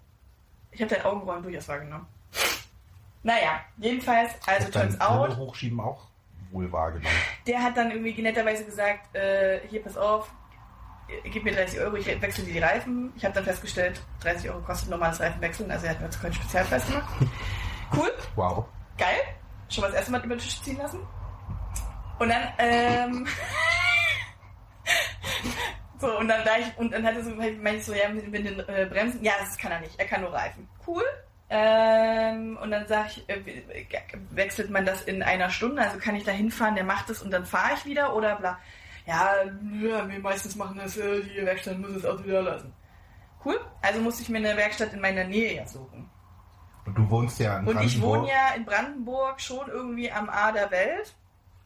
[0.71, 2.07] Ich habe dein Augenrollen durchaus wahrgenommen.
[3.23, 6.07] Naja, jedenfalls, also dein turns out, hochschieben auch
[6.51, 7.13] wohl wahrgenommen.
[7.47, 10.31] der hat dann irgendwie netterweise gesagt, äh, hier, pass auf,
[11.25, 13.13] gib mir 30 Euro, ich wechsle dir die Reifen.
[13.15, 16.33] Ich habe dann festgestellt, 30 Euro kostet normales Reifenwechseln, also er hat mir jetzt keinen
[16.33, 17.09] Spezialpreis gemacht.
[17.93, 18.63] Cool, Wow.
[18.97, 19.19] geil.
[19.67, 20.99] Schon mal das erste Mal über den Tisch ziehen lassen.
[22.19, 23.27] Und dann, ähm,
[26.01, 28.29] so, und dann da ich, und dann hat er so, meinte ich so, ja, mit,
[28.29, 30.67] mit den äh, Bremsen, ja, das kann er nicht, er kann nur Reifen.
[30.85, 31.03] Cool.
[31.49, 33.63] Ähm, und dann sage ich, äh,
[34.31, 37.31] wechselt man das in einer Stunde, also kann ich da hinfahren, der macht es und
[37.31, 38.57] dann fahre ich wieder oder bla.
[39.05, 39.33] Ja,
[39.81, 42.73] ja, wir meistens machen das, äh, die Werkstatt muss das Auto wieder lassen.
[43.43, 46.09] Cool, also musste ich mir eine Werkstatt in meiner Nähe ja suchen.
[46.85, 50.29] Und du wohnst ja in Und ich Brandenburg, wohne ja in Brandenburg schon irgendwie am
[50.29, 51.15] A der Welt.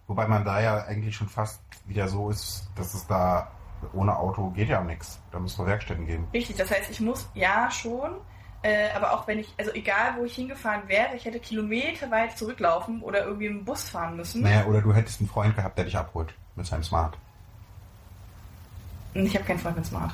[0.08, 3.52] Wobei man da ja eigentlich schon fast wieder so ist, dass es da
[3.94, 5.20] ohne Auto geht ja nichts.
[5.32, 6.28] Da müssen wir Werkstätten gehen.
[6.34, 8.16] Richtig, das heißt, ich muss ja schon,
[8.62, 13.02] äh, aber auch wenn ich, also egal wo ich hingefahren wäre, ich hätte kilometerweit zurücklaufen
[13.02, 14.42] oder irgendwie im Bus fahren müssen.
[14.42, 17.18] Naja, oder du hättest einen Freund gehabt, der dich abholt mit seinem Smart.
[19.14, 20.12] Ich habe keinen Freund mit Smart.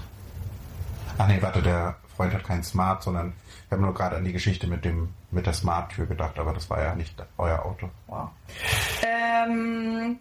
[1.18, 3.34] Ach nee, warte, der Freund hat keinen Smart, sondern
[3.70, 6.70] wir haben nur gerade an die Geschichte mit dem mit der Smart-Tür gedacht, aber das
[6.70, 7.90] war ja nicht euer Auto.
[8.08, 8.30] Wow.
[9.02, 10.20] Ähm,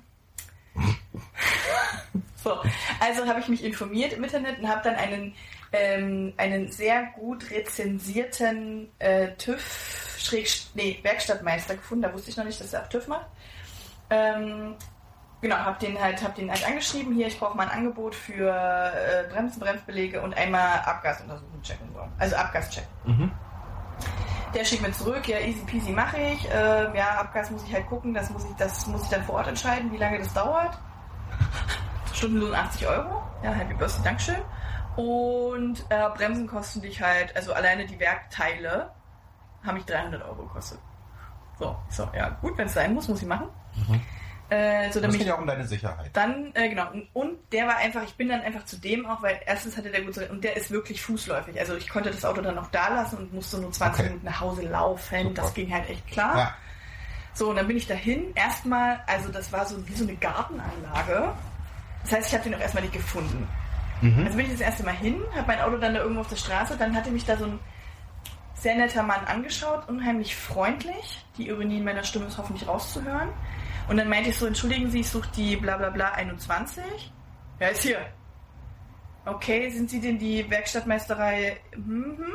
[2.43, 2.59] so,
[3.01, 5.35] also habe ich mich informiert im Internet und habe dann einen,
[5.73, 12.03] ähm, einen sehr gut rezensierten äh, TÜV, nee, Werkstattmeister gefunden.
[12.03, 13.27] Da wusste ich noch nicht, dass er auch TÜV macht.
[14.11, 14.75] Ähm,
[15.41, 17.15] genau, habe den halt, hab den halt angeschrieben.
[17.15, 21.89] Hier, ich brauche mal ein Angebot für äh, Bremsen, Bremsbelege und einmal Abgasuntersuchung checken.
[21.95, 22.01] So.
[22.19, 22.87] Also Abgascheck.
[23.05, 23.31] Mhm.
[24.55, 26.45] Der schickt mir zurück, ja, easy peasy mache ich.
[26.53, 29.37] Ähm, ja, Abgas muss ich halt gucken, das muss ich, das muss ich dann vor
[29.37, 30.77] Ort entscheiden, wie lange das dauert.
[32.15, 33.23] Stundenlohn 80 Euro.
[33.43, 34.37] Ja, Happy Birthday, Dankeschön.
[34.97, 38.91] Und äh, Bremsen kosten dich halt, also alleine die Werkteile
[39.65, 40.79] haben mich 300 Euro gekostet.
[41.59, 43.49] So, so, ja, gut, wenn es sein muss, muss ich machen.
[43.89, 44.01] Mhm.
[44.49, 46.11] Äh, so, Das geht ja auch um deine Sicherheit.
[46.13, 49.23] dann, äh, genau, und- und der war einfach, ich bin dann einfach zu dem auch,
[49.23, 51.59] weil erstens hatte der gut, so- und der ist wirklich fußläufig.
[51.61, 54.09] Also ich konnte das Auto dann noch da lassen und musste nur 20 Okay.
[54.09, 55.23] Minuten nach Hause laufen.
[55.29, 55.43] Super.
[55.43, 56.37] Das ging halt echt klar.
[56.37, 56.55] Ja.
[57.33, 58.35] So, und dann bin ich dahin.
[58.35, 61.31] Erstmal, also das war so wie so eine Gartenanlage.
[62.03, 63.49] Das heißt, ich habe den auch erstmal nicht gefunden.
[64.01, 64.25] Mhm.
[64.25, 66.37] Also bin ich das erste Mal hin, habe mein Auto dann da irgendwo auf der
[66.37, 67.59] Straße, dann hatte mich da so ein
[68.55, 71.25] sehr netter Mann angeschaut, unheimlich freundlich.
[71.37, 73.31] Die Ironie in meiner Stimme ist hoffentlich rauszuhören.
[73.89, 76.85] Und dann meinte ich so, entschuldigen Sie, ich suche die bla bla bla 21.
[77.59, 77.99] Ja, ist hier.
[79.25, 81.61] Okay, sind Sie denn die Werkstattmeisterei?
[81.73, 82.33] Hm, hm?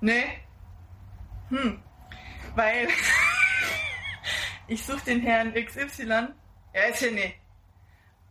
[0.00, 0.24] Nee.
[1.50, 1.82] Hm.
[2.54, 2.88] Weil
[4.66, 6.04] ich suche den Herrn XY.
[6.74, 7.36] Ja, ist hier nicht.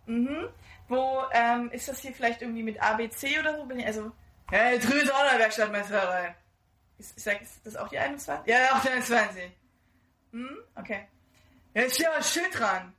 [0.05, 0.49] Mhm.
[0.89, 3.65] Wo, ähm, ist das hier vielleicht irgendwie mit ABC oder so?
[3.65, 4.11] Bin ich, also,
[4.51, 6.35] ja, drüben ist auch eine Werkstattmeisterei.
[6.97, 8.51] Ist, ich sag, ist das auch die 21?
[8.51, 9.51] Ja, auch die 21.
[10.31, 11.07] Hm, okay.
[11.75, 12.91] Ja, ist hier ein Schild dran.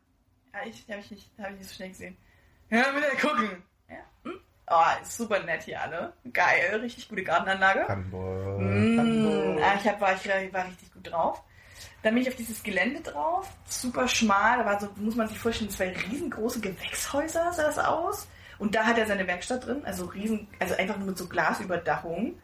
[0.55, 2.16] Ja, ich, habe ich nicht, habe ich nicht so schnell gesehen.
[2.70, 3.62] Ja, will er gucken.
[3.88, 3.96] Ja.
[4.22, 4.40] Hm?
[4.68, 6.12] Oh, ist super nett hier alle.
[6.33, 7.85] Geil, richtig gute Gartenanlage.
[7.87, 8.61] Brandenburg.
[8.61, 9.62] Mm, Brandenburg.
[9.64, 11.42] ah, ich hab, war, ich war richtig gut drauf.
[12.03, 15.39] Dann bin ich auf dieses Gelände drauf, super schmal, da war so, muss man sich
[15.39, 18.29] vorstellen, zwei riesengroße Gewächshäuser sah das aus.
[18.59, 22.35] Und da hat er seine Werkstatt drin, also riesen, also einfach nur mit so Glasüberdachung.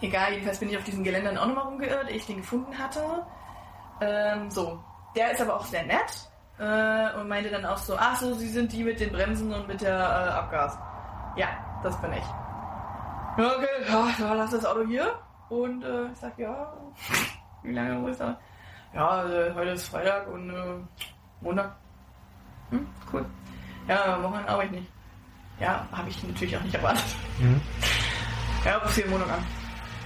[0.00, 3.26] Egal, jedenfalls bin ich auf diesen Geländern auch nochmal rumgeirrt, ehe ich den gefunden hatte.
[4.00, 4.82] Ähm, so,
[5.16, 8.48] der ist aber auch sehr nett äh, und meinte dann auch so, ach so, Sie
[8.48, 10.78] sind die mit den Bremsen und mit der äh, Abgas.
[11.36, 11.48] Ja,
[11.82, 12.24] das bin ich.
[13.34, 15.18] Okay, ja, lass das Auto hier.
[15.48, 16.72] Und äh, ich sag, ja,
[17.62, 18.38] wie lange muss ich da?
[18.94, 20.54] Ja, äh, heute ist Freitag und äh,
[21.40, 21.76] Montag.
[22.70, 23.24] Hm, cool.
[23.86, 24.92] Ja, Wochenende arbeite ich nicht.
[25.60, 27.04] Ja, habe ich natürlich auch nicht erwartet.
[27.38, 27.60] Mhm.
[28.64, 29.46] Ja, sie am Montag an.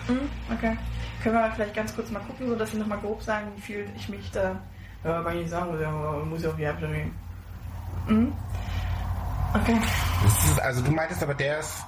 [0.09, 0.77] Hm, okay.
[1.23, 3.91] Können wir vielleicht ganz kurz mal gucken, so dass Sie nochmal grob sagen, wie viel
[3.97, 4.61] ich mich da.
[5.05, 7.19] Ja, kann ich nicht sagen, muss ja, muss ja auf die nehmen.
[8.09, 8.33] Mhm.
[9.55, 9.81] Okay.
[10.23, 11.85] Das ist, also du meintest aber, der ist,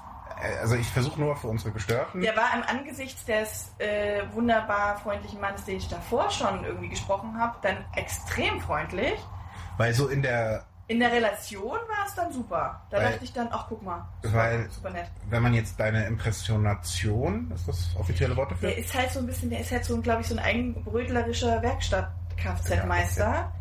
[0.60, 2.20] also ich versuche nur für unsere Gestörten.
[2.20, 7.38] Der war im Angesicht des äh, wunderbar freundlichen Mannes, den ich davor schon irgendwie gesprochen
[7.38, 9.18] habe, dann extrem freundlich.
[9.76, 12.82] Weil so in der, In der Relation war es dann super.
[12.90, 15.06] Da Weil- dachte ich dann, ach guck mal, weil, super nett.
[15.30, 18.68] wenn man jetzt deine Impressionation, ist das offizielle Wort dafür?
[18.68, 21.62] Der ist halt so ein bisschen, der ist halt so, glaube ich, so ein eigenbrötlerischer
[21.62, 23.52] Werkstatt-Kfz-Meister.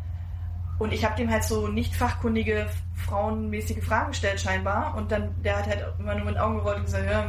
[0.78, 2.66] Und ich habe dem halt so nicht fachkundige,
[3.06, 4.94] frauenmäßige Fragen gestellt scheinbar.
[4.96, 7.24] Und dann, der hat halt immer nur mit den Augen gerollt und gesagt, ja,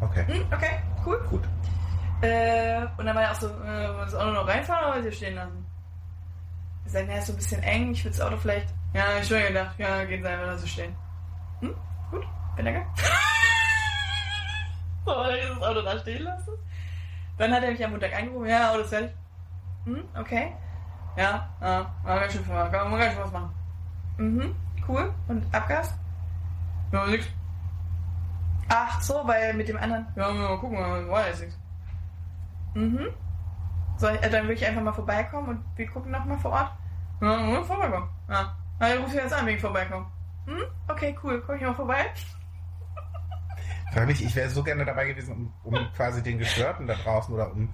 [0.00, 1.18] Okay, hm, okay, cool.
[1.30, 1.42] gut.
[2.20, 4.96] Äh, und dann war er auch so, äh, wollen wir das Auto noch reinfahren oder
[4.98, 5.66] es hier stehen lassen?
[6.84, 8.68] Ich sag, naja, ist so ein bisschen eng, ich würde das Auto vielleicht.
[8.92, 10.94] Ja, ich schon gedacht, ja, gehen Sie einfach da so stehen.
[11.60, 11.74] Hm,
[12.10, 12.24] gut,
[12.56, 12.86] bin danke.
[15.04, 16.50] so, dann ich das Auto da stehen lassen.
[17.38, 19.10] Dann hat er mich am Montag angerufen, ja, Auto ist fertig.
[19.84, 20.52] Hm, okay.
[21.16, 23.50] Ja, ja, war ganz schön, kann man ganz schön was machen.
[24.18, 24.54] Mhm,
[24.86, 25.12] cool.
[25.28, 25.94] Und Abgas?
[26.92, 27.26] Ja, nix.
[28.68, 30.06] Ach so, weil mit dem anderen.
[30.16, 31.58] Ja, mal gucken, war jetzt nichts.
[32.74, 33.08] Mhm.
[33.96, 36.70] Soll ich, äh, dann will ich einfach mal vorbeikommen und wir gucken nochmal vor Ort.
[37.22, 38.08] Ja, ja, vorbeikommen.
[38.28, 38.54] Ja.
[38.78, 40.06] Na, ich rufe jetzt an wegen vorbeikommen.
[40.46, 40.62] Hm?
[40.88, 41.42] Okay, cool.
[41.46, 42.04] Komm ich mal vorbei?
[43.92, 45.32] Frag mich, ich wäre so gerne dabei gewesen,
[45.64, 47.72] um, um quasi den Gestörten da draußen oder um,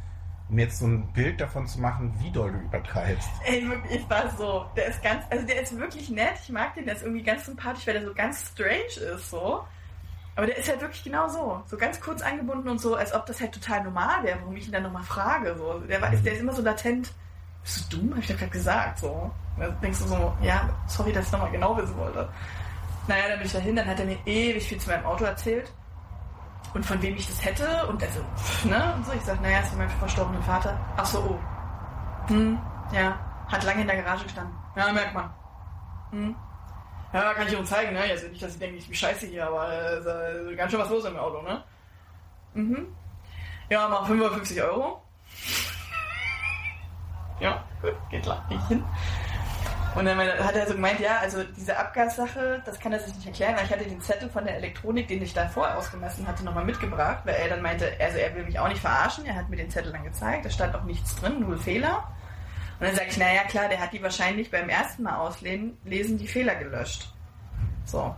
[0.48, 3.28] um jetzt so ein Bild davon zu machen, wie doll du übertreibst.
[3.44, 4.66] Ey, wirklich, ich war so.
[4.76, 6.35] Der ist ganz, also der ist wirklich nett.
[6.42, 9.64] Ich mag den, der ist irgendwie ganz sympathisch, weil der so ganz strange ist, so.
[10.35, 11.62] Aber der ist halt wirklich genau so.
[11.66, 14.66] So ganz kurz angebunden und so, als ob das halt total normal wäre, warum ich
[14.66, 15.55] ihn dann nochmal frage.
[15.57, 15.81] So.
[15.81, 17.12] Der, war, der ist immer so latent.
[17.62, 18.12] Bist du dumm?
[18.12, 19.31] Hab ich doch gerade gesagt, so.
[19.59, 22.28] Da denkst du so, ja, sorry, dass ich nochmal genau wissen wollte.
[23.09, 25.72] Naja, dann bin ich dahin, dann hat er mir ewig viel zu meinem Auto erzählt.
[26.74, 27.87] Und von wem ich das hätte.
[27.87, 28.94] Und also, pff, ne?
[28.96, 30.78] Und so, ich sag, naja, ist von meinem verstorbenen Vater.
[30.96, 32.28] Ach so, oh.
[32.28, 32.58] Hm,
[32.92, 33.18] ja.
[33.48, 34.56] Hat lange in der Garage gestanden.
[34.76, 35.30] Ja, merkt man.
[36.11, 36.37] Hm.
[37.12, 38.00] Ja, kann ich uns zeigen, ne?
[38.00, 41.04] Also nicht, dass ich denke, ich bin scheiße hier, aber äh, ganz schön was los
[41.04, 41.62] im Auto, ne?
[42.54, 42.87] Mhm.
[43.68, 45.02] Ja, mal 55 Euro.
[47.40, 48.44] ja, gut, geht klar.
[48.48, 48.82] Ich hin.
[49.94, 53.26] Und dann hat er so gemeint, ja, also diese Abgassache, das kann er sich nicht
[53.26, 56.44] erklären, weil ich hatte den Zettel von der Elektronik, den ich da vorher ausgemessen hatte,
[56.44, 59.50] nochmal mitgebracht, weil er dann meinte, also er will mich auch nicht verarschen, er hat
[59.50, 62.09] mir den Zettel dann gezeigt, da stand auch nichts drin, null Fehler.
[62.81, 66.18] Und dann sage ich, naja klar, der hat die wahrscheinlich beim ersten Mal auslesen lesen
[66.18, 67.12] die Fehler gelöscht.
[67.85, 68.14] So.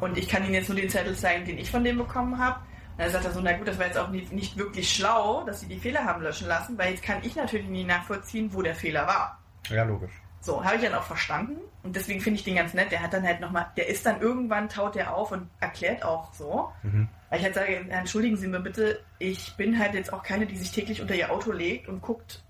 [0.00, 2.58] Und ich kann Ihnen jetzt nur den Zettel zeigen, den ich von dem bekommen habe.
[2.92, 5.44] Und dann sagt er so, na gut, das war jetzt auch nicht, nicht wirklich schlau,
[5.44, 8.60] dass Sie die Fehler haben löschen lassen, weil jetzt kann ich natürlich nie nachvollziehen, wo
[8.60, 9.38] der Fehler war.
[9.70, 10.12] Ja, logisch.
[10.44, 11.56] So, habe ich dann auch verstanden.
[11.82, 12.92] Und deswegen finde ich den ganz nett.
[12.92, 16.34] Der hat dann halt nochmal, der ist dann irgendwann, taut der auf und erklärt auch
[16.34, 16.70] so.
[16.82, 17.08] Mhm.
[17.30, 20.58] Weil ich halt sage, entschuldigen Sie mir bitte, ich bin halt jetzt auch keine, die
[20.58, 22.44] sich täglich unter ihr Auto legt und guckt,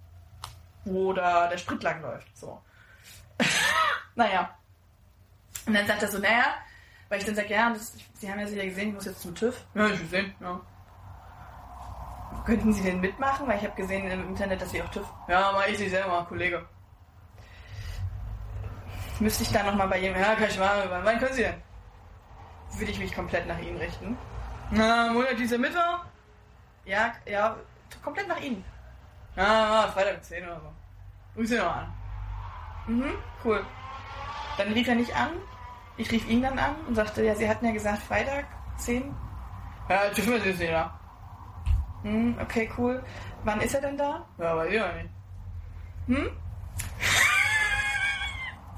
[0.85, 2.37] wo da der Sprit lang läuft.
[2.37, 2.61] So.
[4.17, 4.51] naja.
[5.65, 6.47] Und dann sagt er so, naja,
[7.09, 9.37] weil ich dann sage, ja, das, Sie haben ja sicher gesehen, ich muss jetzt zum
[9.37, 9.57] TÜV.
[9.77, 10.61] Ja, ich gesehen, ja.
[12.45, 13.47] Könnten Sie denn mitmachen?
[13.47, 15.07] Weil ich habe gesehen im Internet, dass Sie auch TÜV.
[15.29, 16.67] Ja, mach ich Sie selber, Kollege.
[19.25, 21.55] Müsste ich da nochmal bei ihm, ja, kann ich machen, wann, können Sie denn?
[22.79, 24.19] würde ich mich komplett nach ihnen richten.
[24.71, 26.05] Na, Monat dieser Mittwoch?
[26.85, 27.57] Ja, ja,
[28.03, 28.63] komplett nach ihnen.
[29.35, 31.41] Ja, Freitag 10 oder so.
[31.41, 31.95] Ruf sie noch an.
[32.87, 33.65] Mhm, cool.
[34.59, 35.31] Dann rief er nicht an.
[35.97, 38.45] Ich rief ihn dann an und sagte, ja, sie hatten ja gesagt Freitag
[38.77, 39.15] 10.
[39.89, 41.01] Ja, dürfen wir sie da.
[42.03, 43.03] Hm, okay, cool.
[43.45, 44.27] Wann ist er denn da?
[44.37, 45.11] Ja, weiß ich ja nicht.
[46.09, 46.31] Hm?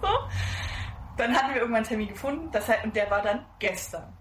[0.06, 1.16] So.
[1.16, 4.12] Dann hatten wir irgendwann einen Termin gefunden, das heißt, und der war dann gestern.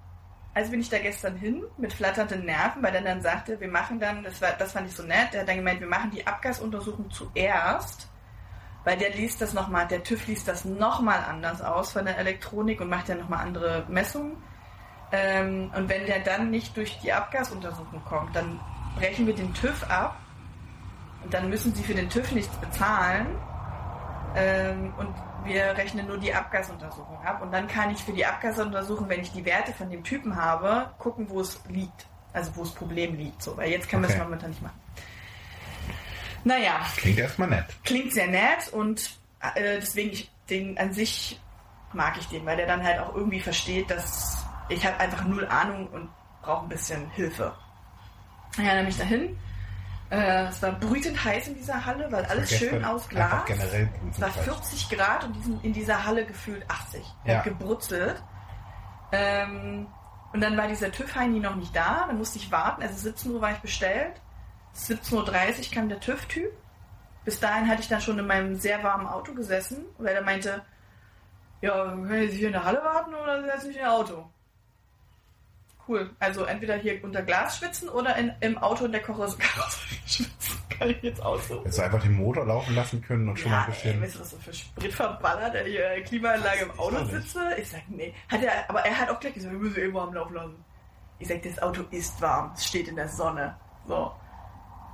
[0.54, 4.00] Also bin ich da gestern hin mit flatternden Nerven, weil er dann sagte, wir machen
[4.00, 6.26] dann, das, war, das fand ich so nett, der hat dann gemeint, wir machen die
[6.26, 8.08] Abgasuntersuchung zuerst,
[8.86, 12.80] weil der liest das nochmal, der TÜV liest das nochmal anders aus von der Elektronik
[12.80, 14.38] und macht ja nochmal andere Messungen.
[15.12, 18.58] Ähm, und wenn der dann nicht durch die Abgasuntersuchung kommt, dann
[18.96, 20.16] brechen wir den TÜV ab
[21.22, 23.28] und dann müssen sie für den TÜV nichts bezahlen.
[24.36, 25.14] Ähm, und
[25.46, 29.32] wir rechnen nur die Abgasuntersuchung ab und dann kann ich für die Abgasuntersuchung, wenn ich
[29.32, 32.08] die Werte von dem Typen habe, gucken, wo es liegt.
[32.34, 33.42] Also wo das Problem liegt.
[33.42, 34.14] So, weil jetzt können okay.
[34.14, 34.80] wir es momentan nicht machen.
[36.44, 36.86] Naja.
[36.98, 37.66] Klingt erstmal nett.
[37.84, 41.40] Klingt sehr nett und äh, deswegen ich, den an sich
[41.94, 45.46] mag ich den, weil der dann halt auch irgendwie versteht, dass ich habe einfach null
[45.46, 46.10] Ahnung und
[46.42, 47.56] brauche ein bisschen Hilfe.
[48.58, 49.38] Ja, dann bin ich dahin
[50.16, 53.46] äh, es war brütend heiß in dieser Halle, weil alles schön aus Glas.
[53.46, 57.04] Generell es war 40 Grad und diesen, in dieser Halle gefühlt 80.
[57.26, 57.42] Ja.
[57.42, 58.22] gebrutzelt.
[59.12, 59.88] Ähm,
[60.34, 62.82] und dann war dieser TÜV-Heini noch nicht da, dann musste ich warten.
[62.82, 64.22] Also 17 Uhr war ich bestellt.
[64.76, 66.52] 17.30 Uhr kam der TÜV-Typ.
[67.24, 70.62] Bis dahin hatte ich dann schon in meinem sehr warmen Auto gesessen, weil er meinte,
[71.62, 74.30] ja, können Sie hier in der Halle warten oder setzen Sie in Ihr Auto?
[75.88, 76.10] Cool.
[76.20, 79.46] Also entweder hier unter Glas schwitzen oder in, im Auto in der Karosserie
[80.06, 80.58] schwitzen.
[80.70, 81.60] Kann ich jetzt aussuchen.
[81.60, 83.96] Hättest du einfach den Motor laufen lassen können und schon ja, mal ein bisschen.
[83.96, 87.40] Ey, weißt du, was so für Sprit verballert, der die äh, Klimaanlage im Auto sitze?
[87.58, 88.14] Ich sag, nee.
[88.30, 90.66] Hat er, aber er hat auch gleich gesagt, wir müssen eh warm laufen lassen.
[91.20, 92.52] Ich sag, das Auto ist warm.
[92.56, 93.56] Es steht in der Sonne.
[93.88, 94.12] So.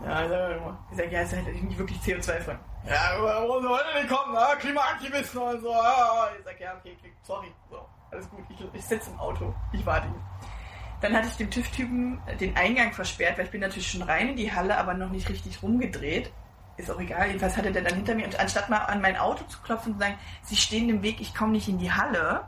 [0.03, 0.23] Ja,
[0.91, 2.59] ich sag, ja, es hätte nicht wirklich CO2 frei.
[2.87, 4.33] Ja, warum soll denn kommen?
[4.33, 5.71] Ja, Klimaaktivisten und so.
[5.71, 7.51] Ja, ich sag, ja, okay, sorry.
[7.69, 8.43] So, alles gut.
[8.49, 9.53] Ich, ich sitze im Auto.
[9.71, 10.15] Ich warte ihn.
[11.01, 14.35] Dann hatte ich dem TÜV-Typen den Eingang versperrt, weil ich bin natürlich schon rein in
[14.35, 16.31] die Halle, aber noch nicht richtig rumgedreht.
[16.77, 17.27] Ist auch egal.
[17.27, 19.99] Jedenfalls hatte der dann hinter mir, und anstatt mal an mein Auto zu klopfen und
[19.99, 22.47] zu sagen, Sie stehen im Weg, ich komme nicht in die Halle,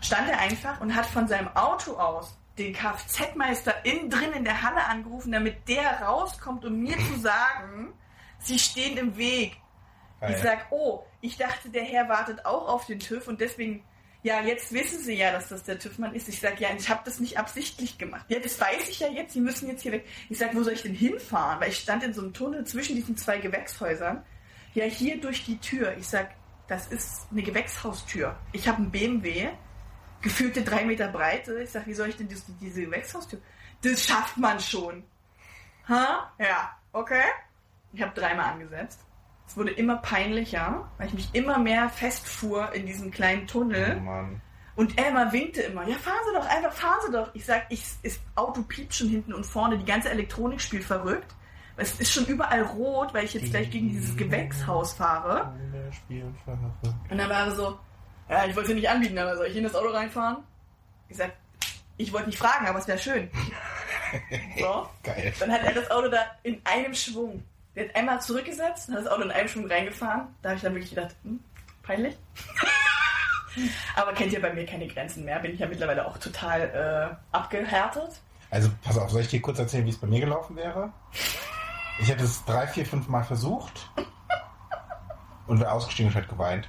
[0.00, 4.62] stand er einfach und hat von seinem Auto aus den Kfz-Meister innen drin in der
[4.62, 7.92] Halle angerufen, damit der rauskommt, um mir zu sagen,
[8.40, 9.56] Sie stehen im Weg.
[10.28, 13.84] Ich sag, oh, ich dachte, der Herr wartet auch auf den TÜV und deswegen
[14.22, 16.28] ja, jetzt wissen sie ja, dass das der TÜV-Mann ist.
[16.28, 18.26] Ich sage, ja, ich habe das nicht absichtlich gemacht.
[18.28, 20.06] Ja, das weiß ich ja jetzt, sie müssen jetzt hier weg.
[20.28, 21.60] Ich sage, wo soll ich denn hinfahren?
[21.60, 24.24] Weil ich stand in so einem Tunnel zwischen diesen zwei Gewächshäusern.
[24.74, 25.96] Ja, hier durch die Tür.
[25.96, 26.30] Ich sage,
[26.66, 28.36] das ist eine Gewächshaustür.
[28.52, 29.50] Ich habe einen BMW,
[30.20, 31.62] gefühlte drei Meter Breite.
[31.62, 33.40] Ich sage, wie soll ich denn diese, Gewächshaustür?
[33.82, 35.04] Das schafft man schon.
[35.88, 36.32] Ha?
[36.38, 37.24] Ja, okay.
[37.92, 39.00] Ich habe dreimal angesetzt.
[39.48, 44.00] Es wurde immer peinlicher, weil ich mich immer mehr festfuhr in diesem kleinen Tunnel.
[44.06, 44.80] Oh.
[44.80, 47.34] Und Emma winkte immer, ja, fahren Sie doch, einfach fahren Sie doch.
[47.34, 51.34] Ich sag, ich, das Auto piept schon hinten und vorne, die ganze Elektronik spielt verrückt.
[51.78, 55.52] Es ist schon überall rot, weil ich jetzt gleich gegen dieses Gewächshaus fahre.
[57.10, 57.78] Und dann war er so,
[58.28, 60.38] ja, ich wollte es nicht anbieten, aber soll ich in das Auto reinfahren?
[61.08, 61.32] Ich sag,
[61.96, 63.30] ich wollte nicht fragen, aber es wäre schön.
[64.58, 64.88] So.
[65.02, 65.34] Geil.
[65.38, 67.42] Dann hat er das Auto da in einem Schwung
[67.78, 70.34] der hat einmal zurückgesetzt und hat das Auto in einem Schwung reingefahren.
[70.42, 71.38] Da habe ich dann wirklich gedacht, hm,
[71.82, 72.16] peinlich.
[73.96, 75.38] Aber kennt ihr bei mir keine Grenzen mehr.
[75.38, 76.60] Bin ich ja mittlerweile auch total
[77.32, 78.20] äh, abgehärtet.
[78.50, 80.92] Also pass auf, soll ich dir kurz erzählen, wie es bei mir gelaufen wäre?
[82.00, 83.90] Ich hätte es drei, vier, fünf Mal versucht
[85.46, 86.68] und wäre ausgestiegen und hätte geweint.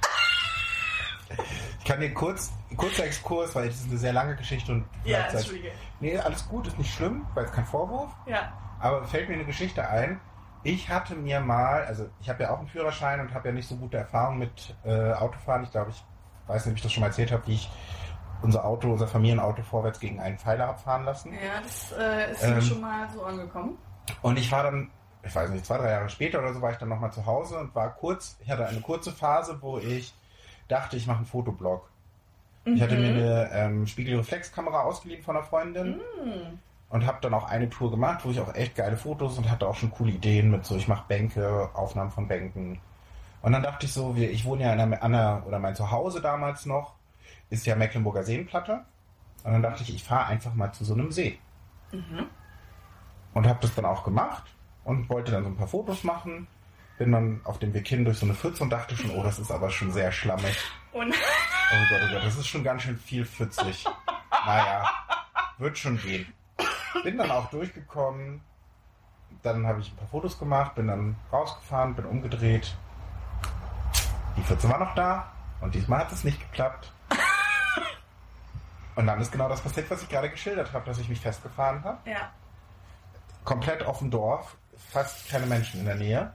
[1.78, 5.26] Ich kann dir kurz, kurzer Exkurs, weil es ist eine sehr lange Geschichte und ja,
[5.26, 5.72] Entschuldige.
[5.98, 8.10] Nee, alles gut, ist nicht schlimm, weil es kein Vorwurf.
[8.26, 8.52] Ja.
[8.80, 10.20] Aber fällt mir eine Geschichte ein,
[10.62, 13.68] ich hatte mir mal, also ich habe ja auch einen Führerschein und habe ja nicht
[13.68, 15.62] so gute Erfahrungen mit äh, Autofahren.
[15.62, 16.04] Ich glaube, ich
[16.46, 17.70] weiß nicht, ob ich das schon mal erzählt habe, wie ich
[18.42, 21.32] unser Auto, unser Familienauto vorwärts gegen einen Pfeiler abfahren lassen.
[21.32, 23.78] Ja, das äh, ist ähm, schon mal so angekommen.
[24.22, 24.90] Und ich war dann,
[25.22, 27.58] ich weiß nicht, zwei, drei Jahre später oder so, war ich dann nochmal zu Hause
[27.58, 30.14] und war kurz, ich hatte eine kurze Phase, wo ich
[30.68, 31.90] dachte, ich mache einen Fotoblog.
[32.64, 32.74] Mhm.
[32.74, 33.16] Ich hatte mir mhm.
[33.16, 36.00] eine ähm, Spiegelreflexkamera ausgeliehen von einer Freundin.
[36.22, 36.58] Mhm
[36.90, 39.66] und habe dann auch eine Tour gemacht, wo ich auch echt geile Fotos und hatte
[39.66, 42.80] auch schon coole Ideen mit so, ich mache Bänke, Aufnahmen von Bänken.
[43.42, 46.66] Und dann dachte ich so, ich wohne ja in einer, einer oder mein Zuhause damals
[46.66, 46.96] noch,
[47.48, 48.84] ist ja Mecklenburger Seenplatte.
[49.44, 51.38] Und dann dachte ich, ich fahre einfach mal zu so einem See.
[51.92, 52.26] Mhm.
[53.32, 54.44] Und habe das dann auch gemacht
[54.84, 56.48] und wollte dann so ein paar Fotos machen.
[56.98, 59.38] Bin dann auf dem Weg hin durch so eine Pfütze und dachte schon, oh, das
[59.38, 60.56] ist aber schon sehr schlammig.
[60.92, 63.84] Oh, oh Gott, oh Gott, das ist schon ganz schön viel pfützlich.
[64.44, 64.90] naja,
[65.58, 66.26] wird schon gehen.
[67.02, 68.40] Bin dann auch durchgekommen.
[69.42, 72.76] Dann habe ich ein paar Fotos gemacht, bin dann rausgefahren, bin umgedreht.
[74.36, 76.92] Die Pfütze war noch da und diesmal hat es nicht geklappt.
[78.96, 81.82] Und dann ist genau das passiert, was ich gerade geschildert habe, dass ich mich festgefahren
[81.84, 81.98] habe.
[82.10, 82.30] Ja.
[83.44, 84.56] Komplett auf dem Dorf,
[84.90, 86.32] fast keine Menschen in der Nähe.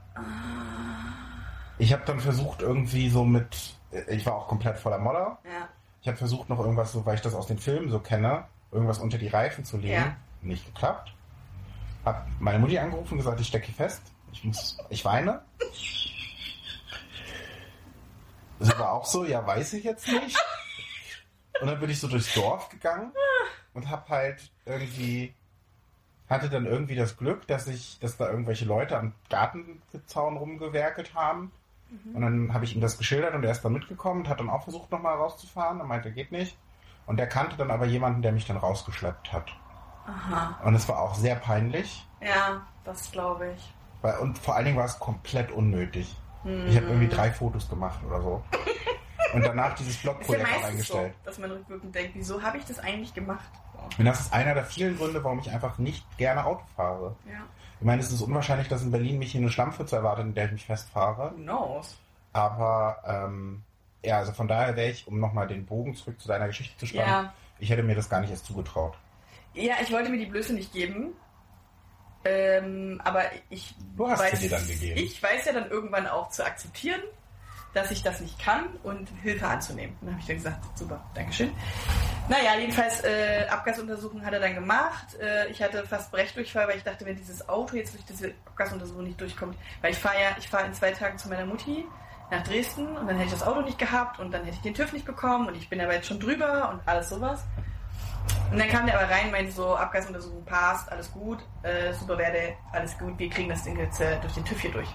[1.78, 3.76] Ich habe dann versucht, irgendwie so mit.
[4.08, 5.38] Ich war auch komplett voller Modder.
[5.44, 5.68] Ja.
[6.00, 8.98] Ich habe versucht, noch irgendwas, so, weil ich das aus den Filmen so kenne, irgendwas
[8.98, 9.94] unter die Reifen zu legen.
[9.94, 10.16] Ja.
[10.46, 11.12] Nicht geklappt.
[12.04, 14.02] Hab meine Mutti angerufen und gesagt, ich stecke hier fest.
[14.32, 15.42] Ich muss, ich weine.
[18.60, 20.38] Sie war auch so, ja, weiß ich jetzt nicht.
[21.60, 23.12] Und dann bin ich so durchs Dorf gegangen
[23.74, 25.34] und hab halt irgendwie,
[26.28, 31.50] hatte dann irgendwie das Glück, dass ich, dass da irgendwelche Leute am Gartenzaun rumgewerkelt haben.
[32.14, 34.50] Und dann habe ich ihm das geschildert und er ist dann mitgekommen und hat dann
[34.50, 35.78] auch versucht, nochmal rauszufahren.
[35.80, 36.56] Er meinte, geht nicht.
[37.06, 39.52] Und er kannte dann aber jemanden, der mich dann rausgeschleppt hat.
[40.06, 40.58] Aha.
[40.64, 42.06] Und es war auch sehr peinlich.
[42.20, 43.74] Ja, das glaube ich.
[44.02, 46.14] Weil, und vor allen Dingen war es komplett unnötig.
[46.44, 48.44] Ich habe irgendwie drei Fotos gemacht oder so.
[49.34, 51.14] Und danach dieses ja Blogprojekt auch meistens so, eingestellt.
[51.24, 53.48] dass man rückwirkend denkt, wieso habe ich das eigentlich gemacht?
[53.72, 53.98] So.
[53.98, 57.16] Und das ist einer der vielen Gründe, warum ich einfach nicht gerne Auto fahre.
[57.26, 57.40] Ja.
[57.80, 60.44] Ich meine, es ist unwahrscheinlich, dass in Berlin mich hier eine Schlammpfütze erwartet, in der
[60.46, 61.32] ich mich festfahre.
[61.32, 61.96] Who knows?
[62.32, 63.64] Aber ähm,
[64.04, 66.86] ja, also von daher wäre ich, um nochmal den Bogen zurück zu deiner Geschichte zu
[66.86, 67.32] spannen, Ja.
[67.58, 68.94] ich hätte mir das gar nicht erst zugetraut.
[69.56, 71.14] Ja, ich wollte mir die Blöße nicht geben.
[72.24, 74.98] Ähm, aber ich Du hast weiß, dir dann gegeben.
[74.98, 77.00] ich weiß ja dann irgendwann auch zu akzeptieren,
[77.72, 79.96] dass ich das nicht kann und Hilfe anzunehmen.
[80.00, 81.52] Dann habe ich dann gesagt, super, Dankeschön.
[82.28, 85.14] Naja, jedenfalls äh, Abgasuntersuchung hat er dann gemacht.
[85.20, 89.04] Äh, ich hatte fast Brechdurchfall, weil ich dachte, wenn dieses Auto jetzt durch diese Abgasuntersuchung
[89.04, 91.84] nicht durchkommt, weil ich fahre ja, ich fahre in zwei Tagen zu meiner Mutti
[92.32, 94.74] nach Dresden und dann hätte ich das Auto nicht gehabt und dann hätte ich den
[94.74, 97.44] TÜV nicht bekommen und ich bin aber jetzt schon drüber und alles sowas.
[98.50, 102.54] Und dann kam der aber rein, meinte so, Abgasuntersuchung passt, alles gut, äh, super Werte,
[102.72, 104.88] alles gut, wir kriegen das Ding jetzt äh, durch den TÜV hier durch.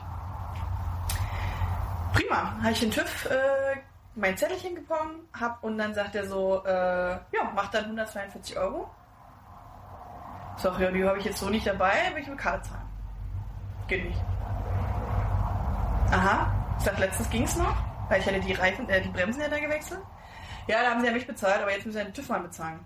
[2.13, 3.77] Prima, habe ich den TÜV äh,
[4.15, 8.89] mein Zettelchen bekommen, hab und dann sagt er so, äh, ja, macht dann 142 Euro.
[10.57, 12.87] Sag, ja, die habe ich jetzt so nicht dabei, will ich mit Karte zahlen.
[13.87, 14.21] Geht nicht.
[16.11, 17.75] Aha, ich sag, letztens ging's noch,
[18.09, 20.01] weil ich hatte die Reifen, äh, die Bremsen ja da gewechselt.
[20.67, 22.85] Ja, da haben sie ja mich bezahlt, aber jetzt müssen sie den TÜV mal bezahlen.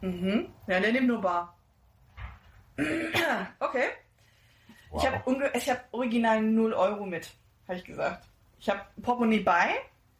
[0.00, 0.52] Mhm.
[0.66, 1.56] Ja, der nimmt nur bar.
[3.60, 3.84] okay.
[4.96, 7.30] Ich habe ich hab original 0 Euro mit,
[7.68, 8.26] habe ich gesagt.
[8.58, 9.76] Ich habe Portemonnaie bei,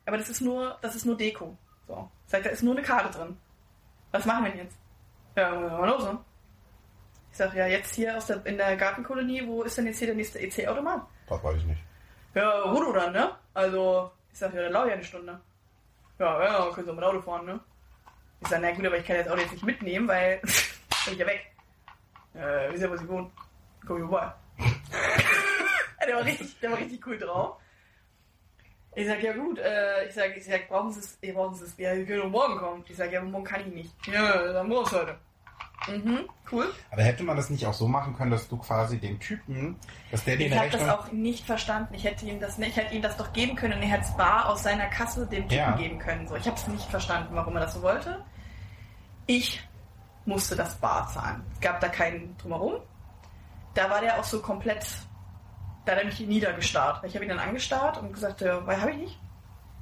[0.07, 1.57] aber das ist nur, das ist nur Deko.
[1.89, 2.11] So.
[2.27, 3.37] Sagt, da ist nur eine Karte drin.
[4.13, 4.79] Was machen wir denn jetzt?
[5.37, 6.19] Ja, mal los, ne?
[7.33, 10.09] Ich sag, ja, jetzt hier aus der, in der Gartenkolonie, wo ist denn jetzt hier
[10.09, 11.03] der nächste EC-Automat?
[11.29, 11.83] Das weiß ich nicht.
[12.35, 13.33] Ja, Rudo dann, ne?
[13.55, 15.41] Also, ich sag, ja, der lau ja eine Stunde.
[16.19, 17.61] Ja, ja, können Sie mit Auto fahren, ne?
[18.43, 20.41] Ich sag, na gut, aber ich kann das Auto jetzt nicht mitnehmen, weil
[21.05, 21.53] bin ich ja weg.
[22.35, 23.31] Äh, wisst ihr, wo Sie wohnen?
[23.87, 24.33] Komm ich vorbei.
[26.07, 27.57] der, war richtig, der war richtig cool drauf.
[28.95, 31.77] Ich sag, ja gut, äh, ich sag, ich sag, brauchen Sie es, brauchen Sie es,
[31.77, 32.85] ja, Sie können morgen kommen.
[32.89, 34.07] Ich sag, ja, morgen kann ich nicht.
[34.07, 35.19] Ja, dann morgen heute.
[35.89, 36.73] Mhm, cool.
[36.91, 39.77] Aber hätte man das nicht auch so machen können, dass du quasi den Typen,
[40.11, 41.95] dass der dir Ich habe das auch nicht verstanden.
[41.95, 44.05] Ich hätte ihm das nicht, ich hätte ihm das doch geben können und er hätte
[44.05, 45.77] es bar aus seiner Kasse dem Typen Ja.
[45.77, 46.29] geben können.
[46.29, 48.23] So, ich habe es nicht verstanden, warum er das so wollte.
[49.27, 49.67] Ich
[50.27, 51.43] musste das bar zahlen.
[51.55, 52.75] Es gab da keinen drumherum.
[53.75, 54.85] Da war der auch so komplett,
[55.87, 57.05] da hat er mich niedergestarrt.
[57.05, 59.19] Ich habe ihn dann angestarrt und gesagt, ja, weil habe ich nicht.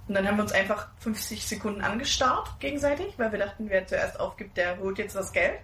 [0.09, 4.19] Und dann haben wir uns einfach 50 Sekunden angestarrt gegenseitig, weil wir dachten, wer zuerst
[4.19, 5.61] aufgibt, der holt jetzt das Geld.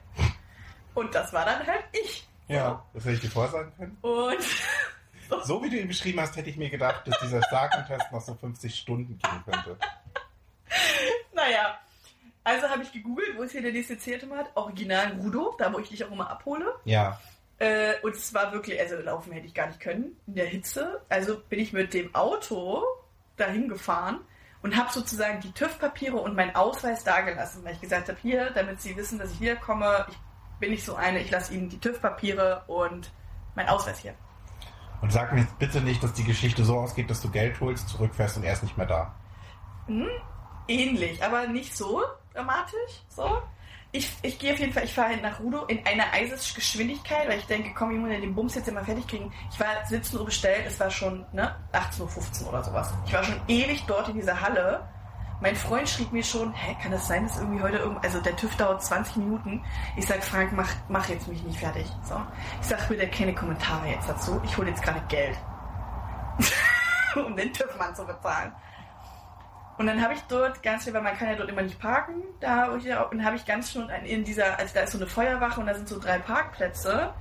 [0.95, 2.29] Und das war dann halt ich.
[2.47, 3.97] Ja, das hätte ich dir vorsagen können.
[4.03, 4.45] Und
[5.45, 8.35] So wie du ihn beschrieben hast, hätte ich mir gedacht, dass dieser Starken-Test noch so
[8.35, 9.77] 50 Stunden gehen könnte.
[11.33, 11.79] Naja,
[12.43, 14.51] also habe ich gegoogelt, wo ist hier der nächste C-Automat?
[14.55, 16.67] Original Rudo, da wo ich dich auch immer abhole.
[16.85, 17.21] Ja,
[17.59, 21.01] Äh, und es war wirklich, also laufen hätte ich gar nicht können in der Hitze.
[21.09, 22.83] Also bin ich mit dem Auto
[23.37, 24.21] dahin gefahren
[24.65, 28.81] und habe sozusagen die TÜV-Papiere und meinen Ausweis dagelassen, weil ich gesagt habe, hier, damit
[28.81, 30.17] Sie wissen, dass ich wiederkomme, ich
[30.59, 33.13] bin nicht so eine, ich lasse Ihnen die TÜV-Papiere und
[33.55, 34.15] mein Ausweis hier.
[35.03, 37.91] und sag mir jetzt bitte nicht, dass die Geschichte so ausgeht, dass du Geld holst,
[37.91, 39.15] zurückfährst und er ist nicht mehr da.
[40.67, 42.03] Ähnlich, aber nicht so
[42.33, 43.03] dramatisch.
[43.11, 43.43] So.
[43.95, 47.47] Ich, ich gehe auf jeden Fall, ich fahre nach Rudo in einer Eisesgeschwindigkeit, weil ich
[47.47, 49.33] denke, komm, ich muss ja den Bums jetzt immer fertig kriegen.
[49.53, 52.93] Ich war 17 Uhr bestellt, es war schon ne, 18.15 Uhr oder sowas.
[53.07, 54.89] Ich war schon ewig dort in dieser Halle.
[55.41, 58.35] Mein Freund schrieb mir schon, hä, kann das sein, dass irgendwie heute irgend, also der
[58.35, 59.65] TÜV dauert 20 Minuten.
[59.95, 61.87] Ich sag, Frank, mach, mach jetzt mich nicht fertig.
[62.03, 62.21] So.
[62.63, 64.41] Ich sag bitte keine Kommentare jetzt dazu.
[64.45, 65.39] Ich hole jetzt gerade Geld.
[67.15, 68.53] um den TÜV-Mann zu bezahlen.
[69.77, 72.23] Und dann habe ich dort ganz viel, weil man kann ja dort immer nicht parken,
[72.41, 75.67] da und habe ich ganz schon in dieser, also da ist so eine Feuerwache und
[75.67, 77.13] da sind so drei Parkplätze.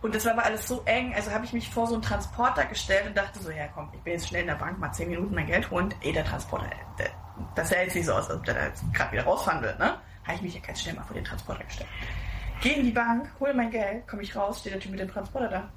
[0.00, 2.64] Und das war aber alles so eng, also habe ich mich vor so einen Transporter
[2.64, 5.08] gestellt und dachte so, ja komm, ich bin jetzt schnell in der Bank, mal zehn
[5.08, 5.94] Minuten mein Geld holen.
[6.00, 6.66] Ey, der Transporter,
[6.98, 7.10] der,
[7.54, 9.78] das sah jetzt nicht so aus, als ob der da jetzt gerade wieder rausfahren wird,
[9.78, 9.94] ne?
[10.24, 11.88] Habe ich mich ja ganz schnell mal vor den Transporter gestellt.
[12.60, 15.08] Gehe in die Bank, hole mein Geld, komme ich raus, steht der Typ mit dem
[15.08, 15.68] Transporter da.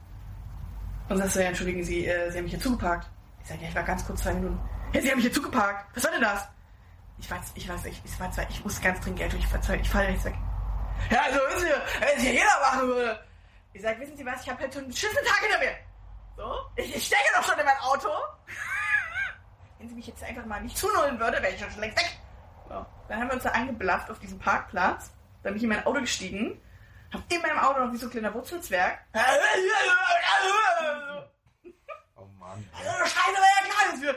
[1.10, 3.08] Und sagst so, ja, entschuldigen Sie, äh, Sie haben mich hier zugeparkt.
[3.44, 4.60] Ich sage, ja, ich war ganz kurz zwei Minuten.
[4.94, 5.96] Ja, Sie haben mich hier zugeparkt.
[5.96, 6.48] Was war denn das?
[7.18, 9.82] Ich weiß, ich weiß, ich, ich war ich muss ganz dringend Geld holen, ich verzweifle,
[9.82, 10.36] ich falle jetzt weg.
[11.10, 13.20] Ja, also, wissen Sie, wenn es hier jeder machen würde.
[13.74, 15.76] Ich sage, wissen Sie was, ich habe halt schon einen beschissenen Tag hinter mir.
[16.38, 18.10] So, ich, ich stecke doch schon in mein Auto.
[19.80, 22.18] wenn Sie mich jetzt einfach mal nicht zunullen würde, wäre ich schon längst weg.
[22.68, 22.86] So.
[23.08, 25.12] Dann haben wir uns da angeblafft auf diesem Parkplatz.
[25.44, 26.62] Dann bin ich in mein Auto gestiegen.
[27.14, 29.00] Hab in meinem Auto noch wie so ein kleiner Wurzelzwerg.
[32.18, 32.64] Oh Mann.
[32.74, 34.16] Scheiße, war ja klar, dass wir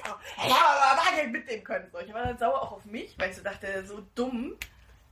[0.00, 0.16] 50 Euro.
[0.48, 1.86] Ja, aber Bargeld mitnehmen können.
[1.92, 4.54] So, ich war dann sauer auch auf mich, weil ich so dachte, so dumm.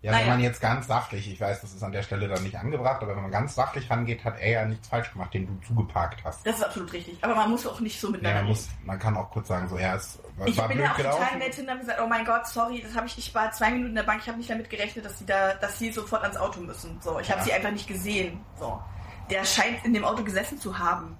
[0.02, 0.22] Ja, Naja.
[0.24, 3.00] wenn man jetzt ganz sachlich, ich weiß, das ist an der Stelle dann nicht angebracht,
[3.02, 6.24] aber wenn man ganz sachlich rangeht, hat er ja nichts falsch gemacht, den du zugeparkt
[6.24, 6.44] hast.
[6.44, 7.22] Das ist absolut richtig.
[7.22, 9.68] Aber man muss auch nicht so Ja, miteinander man, muss, man kann auch kurz sagen,
[9.68, 11.22] so, ja, es war, Ich war bin blöd ja auch gelaufen.
[11.22, 13.70] total nett hin habe gesagt, oh mein Gott, sorry, das habe ich, ich war zwei
[13.70, 16.22] Minuten in der Bank, ich habe nicht damit gerechnet, dass sie da, dass sie sofort
[16.22, 17.00] ans Auto müssen.
[17.00, 17.44] So, ich habe Ja.
[17.44, 18.44] sie einfach nicht gesehen.
[18.58, 18.82] So,
[19.30, 21.16] der scheint in dem Auto gesessen zu haben.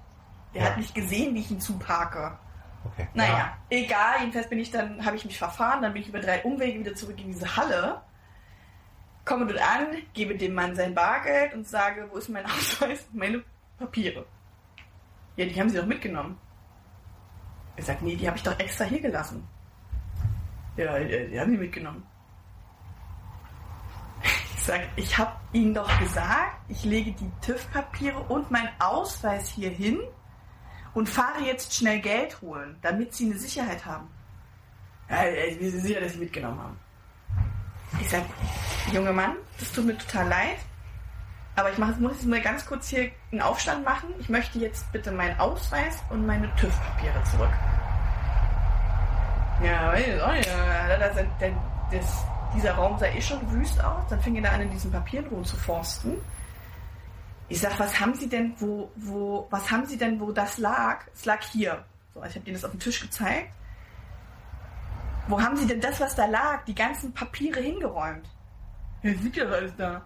[0.55, 0.69] Der Ja.
[0.71, 2.37] hat nicht gesehen, wie ich ihn zuparke.
[2.85, 3.09] Okay.
[3.15, 3.57] Naja, Ja.
[3.71, 4.21] egal.
[4.21, 6.95] Jedenfalls bin ich dann, habe ich mich verfahren, dann bin ich über drei Umwege wieder
[6.95, 8.01] zurück in diese Halle,
[9.25, 13.19] komme dort an, gebe dem Mann sein Bargeld und sage, wo ist mein Ausweis und
[13.19, 13.43] meine
[13.79, 14.27] Papiere?
[15.37, 16.39] Ja, die haben sie doch mitgenommen.
[17.77, 19.47] Er sagt, nee, die habe ich doch extra hier gelassen.
[20.77, 22.03] Ja, die, haben die mitgenommen.
[24.55, 29.71] Ich sag, ich habe ihnen doch gesagt, ich lege die TÜV-Papiere und meinen Ausweis hier
[29.71, 29.99] hin
[30.95, 34.09] und fahre jetzt schnell Geld holen, damit sie eine Sicherheit haben.
[35.09, 35.25] Ja,
[35.59, 36.79] wir sind sicher, dass sie mitgenommen haben.
[38.01, 38.23] Ich sag,
[38.93, 40.59] junger Mann, das tut mir total leid,
[41.57, 44.09] aber ich mach, muss jetzt mal ganz kurz hier einen Aufstand machen.
[44.19, 47.53] Ich möchte jetzt bitte meinen Ausweis und meine TÜV-Papiere zurück.
[49.63, 50.47] Ja, weiß ich auch nicht.
[50.49, 51.51] Ja, das, das,
[51.91, 52.25] das,
[52.57, 54.03] dieser Raum sah eh schon wüst aus.
[54.09, 56.17] Dann fing er da an, in diesen Papieren rumzuforsten.
[57.53, 61.05] Ich sag, was haben Sie denn, wo, wo, was haben Sie denn, wo das lag?
[61.13, 61.85] Es lag hier.
[62.15, 63.53] So, also ich habe Ihnen das auf dem Tisch gezeigt.
[65.29, 68.27] Wo haben Sie denn das, was da lag, die ganzen Papiere hingeräumt?
[69.03, 70.03] Ja, ja alles da.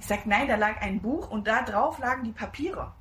[0.00, 2.94] Ich sag, nein, da lag ein Buch und da drauf lagen die Papiere.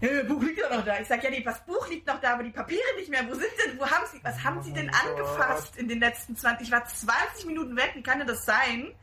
[0.00, 0.98] Ja, das Buch liegt ja noch da.
[0.98, 3.24] Ich sag, ja, nee, das Buch liegt noch da, aber die Papiere nicht mehr.
[3.28, 6.00] Wo sind denn, wo haben Sie, was haben Sie denn Oh mein angefasst in den
[6.00, 8.96] letzten 20, ich war 20 Minuten weg, wie kann denn das sein,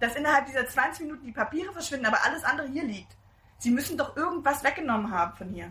[0.00, 3.16] dass innerhalb dieser 20 Minuten die Papiere verschwinden, aber alles andere hier liegt?
[3.58, 5.70] Sie müssen doch irgendwas weggenommen haben von hier.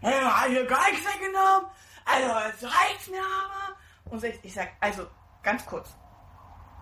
[0.00, 1.70] Ja, hier gar nichts weggenommen.
[2.04, 3.76] Also, es reicht mir aber.
[4.10, 5.06] Und so, ich, ich sag, also,
[5.42, 5.94] ganz kurz.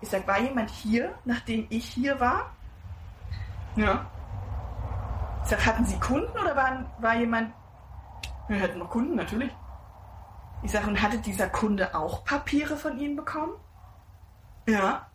[0.01, 2.51] Ich sag, war jemand hier, nachdem ich hier war?
[3.75, 4.05] Ja.
[5.43, 7.53] Ich sag, hatten Sie Kunden oder waren, war jemand.
[8.47, 9.51] Wir hatten noch Kunden, natürlich.
[10.61, 13.53] Ich sag, und hatte dieser Kunde auch Papiere von Ihnen bekommen?
[14.67, 15.05] Ja.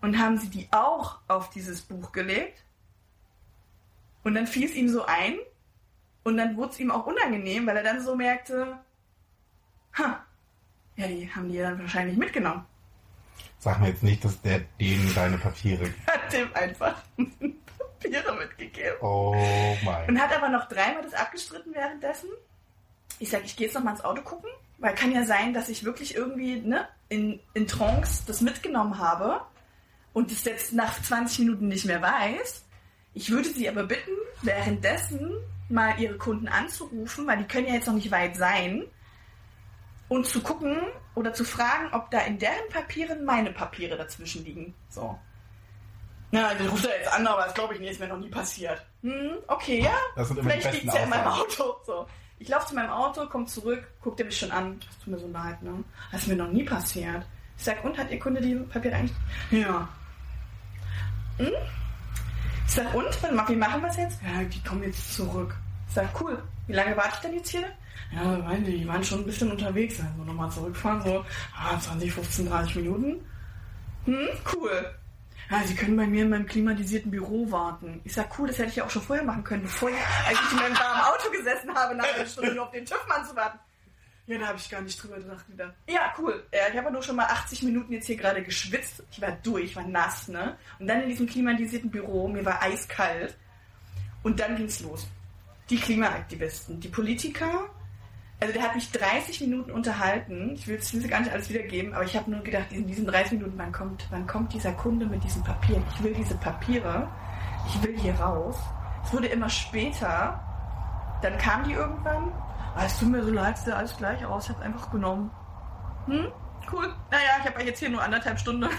[0.00, 2.62] Und haben Sie die auch auf dieses Buch gelegt?
[4.22, 5.38] Und dann fiel es ihm so ein.
[6.22, 8.78] Und dann wurde es ihm auch unangenehm, weil er dann so merkte,
[9.94, 10.24] ha,
[10.96, 12.64] ja, die haben die ja dann wahrscheinlich mitgenommen.
[13.58, 15.84] Sag mir jetzt nicht, dass der denen deine Papiere.
[16.06, 17.02] Hat dem einfach
[18.00, 19.00] Papiere mitgegeben.
[19.00, 19.34] Oh
[19.84, 20.08] mein.
[20.08, 22.28] Und hat aber noch dreimal das abgestritten währenddessen.
[23.18, 25.68] Ich sag, ich gehe jetzt noch mal ins Auto gucken, weil kann ja sein, dass
[25.68, 29.40] ich wirklich irgendwie ne, in, in Trance das mitgenommen habe
[30.12, 32.64] und es jetzt nach 20 Minuten nicht mehr weiß.
[33.14, 35.32] Ich würde sie aber bitten, währenddessen
[35.68, 38.84] mal ihre Kunden anzurufen, weil die können ja jetzt noch nicht weit sein,
[40.08, 40.78] und zu gucken
[41.14, 44.74] oder zu fragen, ob da in deren Papieren meine Papiere dazwischen liegen.
[44.88, 45.18] So.
[46.30, 48.28] Na, also ruft er jetzt an, aber das glaube ich nicht, ist mir noch nie
[48.28, 48.84] passiert.
[49.02, 50.24] Hm, okay, ja.
[50.24, 51.26] Vielleicht liegt ja in meinem.
[51.26, 51.76] Auto.
[51.86, 52.06] So.
[52.38, 54.80] Ich laufe zu meinem Auto, komme zurück, guckt er mich schon an.
[54.80, 55.84] Das tut mir so leid, ne?
[56.12, 57.24] Das ist mir noch nie passiert.
[57.56, 59.16] Ich sag, und hat Ihr Kunde die Papiere eigentlich?
[59.50, 59.88] Ja.
[61.38, 61.52] Hm?
[62.66, 63.06] Ich sag, und?
[63.48, 64.20] Wie machen wir es jetzt?
[64.22, 65.54] Ja, die kommen jetzt zurück.
[65.88, 66.42] Ich sag, cool.
[66.66, 67.64] Wie lange warte ich denn jetzt hier?
[68.12, 70.00] Ja, weiß nicht, die waren schon ein bisschen unterwegs.
[70.00, 71.24] Also nochmal zurückfahren, so
[71.56, 73.24] ah, 20, 15, 30 Minuten.
[74.04, 74.94] Hm, cool.
[75.50, 78.02] Ja, Sie können bei mir in meinem klimatisierten Büro warten.
[78.04, 80.38] Ich sag, cool, das hätte ich ja auch schon vorher machen können, bevor ich, als
[80.38, 83.34] ich in meinem warmen Auto gesessen habe, nach einer Stunde nur auf den TÜV-Mann zu
[83.34, 83.58] warten.
[84.28, 85.74] Ja, da habe ich gar nicht drüber gedacht wieder.
[85.88, 86.46] Ja, cool.
[86.52, 89.02] Ich habe nur schon mal 80 Minuten jetzt hier gerade geschwitzt.
[89.10, 90.58] Ich war durch, ich war nass, ne?
[90.78, 93.36] Und dann in diesem klimatisierten Büro, mir war eiskalt.
[94.22, 95.06] Und dann ging's los.
[95.70, 97.70] Die Klimaaktivisten, die Politiker,
[98.40, 100.52] Also der hat mich 30 Minuten unterhalten.
[100.54, 103.32] Ich will es gar nicht alles wiedergeben, aber ich habe nur gedacht, in diesen 30
[103.32, 105.82] Minuten, wann kommt, wann kommt dieser Kunde mit diesen Papieren?
[105.94, 107.08] Ich will diese Papiere.
[107.66, 108.56] Ich will hier raus.
[109.04, 110.40] Es wurde immer später.
[111.22, 112.30] Dann kam die irgendwann.
[112.84, 114.44] Es tut mir so leid, sieht alles gleich aus.
[114.44, 115.30] Ich habe einfach genommen.
[116.06, 116.32] Hm?
[116.72, 116.94] Cool.
[117.10, 118.68] Naja, ich habe jetzt hier nur anderthalb Stunden.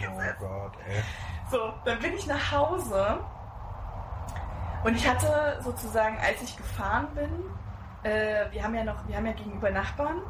[0.00, 1.02] Oh Gott, ey.
[1.50, 3.18] So, dann bin ich nach Hause
[4.84, 7.30] und ich hatte sozusagen, als ich gefahren bin,
[8.10, 10.22] äh, wir haben ja noch, wir haben ja gegenüber Nachbarn.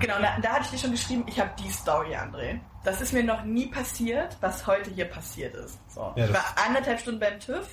[0.00, 2.60] Genau, da, da hatte ich dir schon geschrieben, ich habe die Story, André.
[2.84, 5.78] Das ist mir noch nie passiert, was heute hier passiert ist.
[5.92, 6.12] So.
[6.16, 7.66] Ja, ich war anderthalb Stunden beim TÜV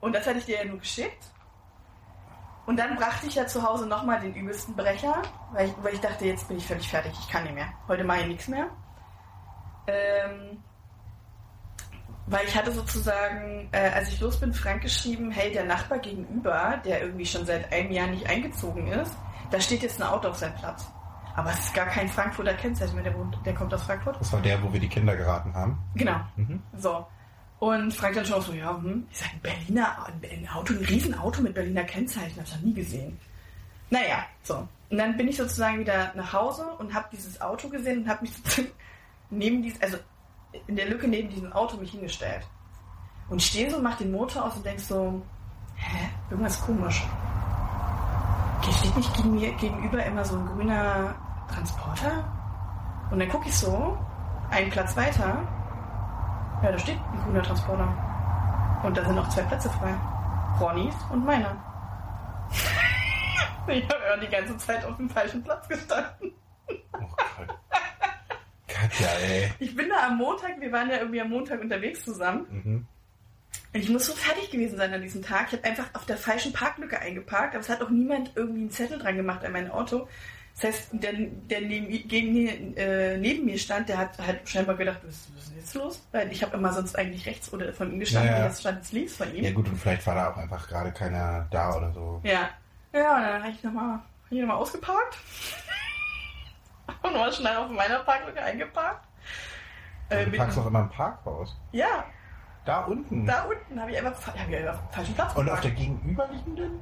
[0.00, 1.24] und das hatte ich dir ja nur geschickt.
[2.66, 6.00] Und dann brachte ich ja zu Hause nochmal den übelsten Brecher, weil ich, weil ich
[6.00, 7.68] dachte, jetzt bin ich völlig fertig, ich kann nicht mehr.
[7.86, 8.66] Heute mache ich nichts mehr.
[9.86, 10.58] Ähm,
[12.26, 16.80] weil ich hatte sozusagen, äh, als ich los bin, Frank geschrieben, hey, der Nachbar gegenüber,
[16.84, 19.16] der irgendwie schon seit einem Jahr nicht eingezogen ist,
[19.52, 20.90] da steht jetzt ein Auto auf seinem Platz.
[21.36, 24.18] Aber es ist gar kein Frankfurter Kennzeichen mehr, der, wohnt, der kommt aus Frankfurt.
[24.18, 25.78] Das war der, wo wir die Kinder geraten haben.
[25.94, 26.16] Genau.
[26.34, 26.62] Mhm.
[26.74, 27.06] So.
[27.58, 31.54] Und Frank dann schon so, ja, hm, sag, ein Berliner ein Auto, ein Riesenauto mit
[31.54, 33.18] Berliner Kennzeichen, hab ich noch nie gesehen.
[33.88, 34.68] Naja, so.
[34.90, 38.22] Und dann bin ich sozusagen wieder nach Hause und habe dieses Auto gesehen und habe
[38.22, 38.32] mich
[39.30, 39.96] neben diesem, also
[40.66, 42.46] in der Lücke neben diesem Auto mich hingestellt.
[43.28, 45.22] Und stehe so, mach den Motor aus und denk so,
[45.76, 47.02] hä, irgendwas komisch.
[48.78, 51.14] Steht nicht gegen mir gegenüber immer so ein grüner
[51.52, 52.24] Transporter?
[53.10, 53.96] Und dann gucke ich so,
[54.50, 55.46] einen Platz weiter,
[56.62, 57.88] ja, da steht ein grüner Transporter.
[58.82, 59.94] Und da sind noch zwei Plätze frei.
[60.60, 61.56] Ronnys und meiner.
[63.68, 66.32] ich habe ja die ganze Zeit auf dem falschen Platz gestanden.
[66.68, 67.58] Oh Gott.
[68.66, 69.52] Katja, ey.
[69.58, 72.46] Ich bin da am Montag, wir waren ja irgendwie am Montag unterwegs zusammen.
[72.50, 72.86] Mhm.
[73.72, 75.48] Und ich muss so fertig gewesen sein an diesem Tag.
[75.48, 78.70] Ich habe einfach auf der falschen Parklücke eingeparkt, aber es hat auch niemand irgendwie einen
[78.70, 80.08] Zettel dran gemacht an mein Auto.
[80.56, 85.00] Das heißt, der, der neben, gegen, äh, neben mir stand, der hat halt scheinbar gedacht,
[85.06, 86.06] was, was ist denn jetzt los?
[86.12, 88.46] Weil ich habe immer sonst eigentlich rechts oder von ihm gestanden, Ja, ja.
[88.46, 89.44] jetzt stand jetzt links von ihm.
[89.44, 92.20] Ja gut, und vielleicht war da auch einfach gerade keiner da oder so.
[92.24, 92.48] Ja.
[92.94, 93.98] Ja, und dann habe ich nochmal
[94.30, 95.18] noch mal ausgeparkt.
[97.02, 99.06] und nochmal schnell auf meiner Parklücke eingeparkt.
[100.08, 101.54] Äh, du parkst doch immer im Parkhaus.
[101.72, 102.04] ja,
[102.64, 103.26] Da unten.
[103.26, 105.64] da unten habe ich einfach hab ich einfach falschen Platz Und auf geparkt.
[105.64, 106.80] der gegenüberliegenden?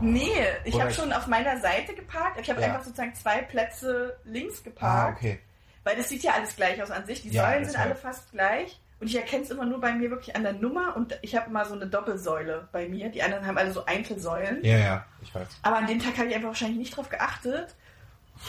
[0.00, 0.32] Nee,
[0.64, 2.40] ich habe schon auf meiner Seite geparkt.
[2.40, 2.68] Ich habe Ja.
[2.68, 5.18] einfach sozusagen zwei Plätze links Ah, geparkt.
[5.18, 5.38] okay.
[5.84, 7.22] Weil das sieht ja alles gleich aus an sich.
[7.22, 7.86] Die Ja, Säulen sind deshalb.
[7.90, 8.78] alle fast gleich.
[9.00, 10.94] Und ich erkenne es immer nur bei mir wirklich an der Nummer.
[10.96, 13.08] Und ich habe immer so eine Doppelsäule bei mir.
[13.08, 14.62] Die anderen haben alle so Einzelsäulen.
[14.62, 15.48] Ja, ja, ich weiß.
[15.62, 17.74] Aber an dem Tag habe ich einfach wahrscheinlich nicht drauf geachtet.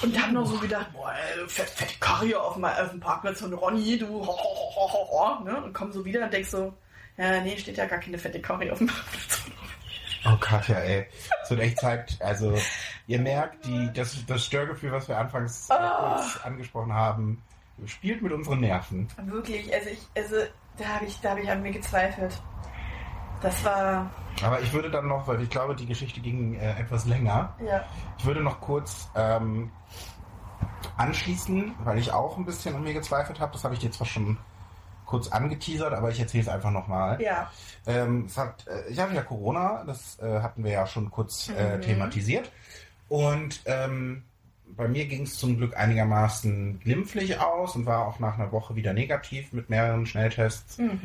[0.02, 3.42] Und habe noch so gedacht, boah, ey, fett, fette Karre auf, dem- auf dem Parkplatz
[3.42, 4.34] von Ronny, du, ho, ho,
[4.76, 5.62] ho, ho, ho, ne?
[5.64, 6.74] Und komm so wieder und denk so,
[7.18, 9.54] ja, nee, steht ja gar keine fette Karre auf dem Parkplatz von.
[10.26, 11.08] Oh Katja, ey.
[11.44, 12.56] Es wird echt Zeit, also
[13.08, 16.16] ihr merkt, die, das, das Störgefühl, was wir anfangs Ah.
[16.18, 17.42] kurz angesprochen haben,
[17.88, 19.08] spielt mit unseren Nerven.
[19.26, 20.36] Wirklich, also ich, also
[20.78, 22.40] da habe ich, da habe ich an mir gezweifelt.
[23.42, 24.12] Das war,
[24.44, 27.84] Aber ich würde dann noch, weil ich glaube, die Geschichte ging äh, etwas länger, ja,
[28.20, 29.72] ich würde noch kurz ähm,
[30.98, 33.54] anschließen, weil ich auch ein bisschen an mir gezweifelt habe.
[33.54, 34.38] Das habe ich dir zwar schon
[35.12, 37.22] kurz angeteasert, aber ich erzähle es einfach nochmal.
[37.22, 37.52] ja,
[37.86, 41.50] Ähm, es hat, äh, ich habe ja Corona, das äh, hatten wir ja schon kurz
[41.56, 41.82] äh, Mhm.
[41.82, 42.52] thematisiert.
[43.10, 44.24] Und ähm,
[44.66, 48.76] bei mir ging es zum Glück einigermaßen glimpflich aus und war auch nach einer Woche
[48.76, 50.78] wieder negativ mit mehreren Schnelltests.
[50.80, 51.00] mhm.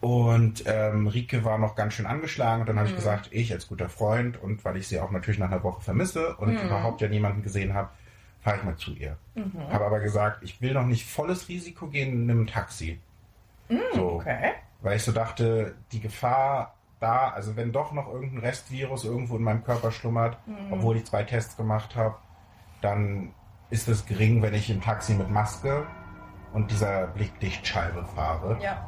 [0.00, 2.98] Und ähm, Rike war noch ganz schön angeschlagen und dann habe ich Mhm.
[2.98, 6.36] gesagt, ich als guter Freund und weil ich sie auch natürlich nach einer Woche vermisse
[6.36, 6.66] und Mhm.
[6.66, 7.88] überhaupt ja niemanden gesehen habe,
[8.42, 9.16] fahre ich mal zu ihr.
[9.34, 9.66] Mhm.
[9.72, 12.98] Habe aber gesagt, ich will noch nicht volles Risiko gehen, nimm ein Taxi.
[13.94, 14.52] So, okay.
[14.80, 19.42] weil ich so dachte, die Gefahr da, also wenn doch noch irgendein Restvirus irgendwo in
[19.42, 20.72] meinem Körper schlummert, Mhm.
[20.72, 22.16] obwohl ich zwei Tests gemacht habe,
[22.80, 23.34] dann
[23.70, 25.86] ist es gering, wenn ich im Taxi mit Maske
[26.52, 28.56] und dieser Blickdichtscheibe fahre.
[28.62, 28.86] Ja,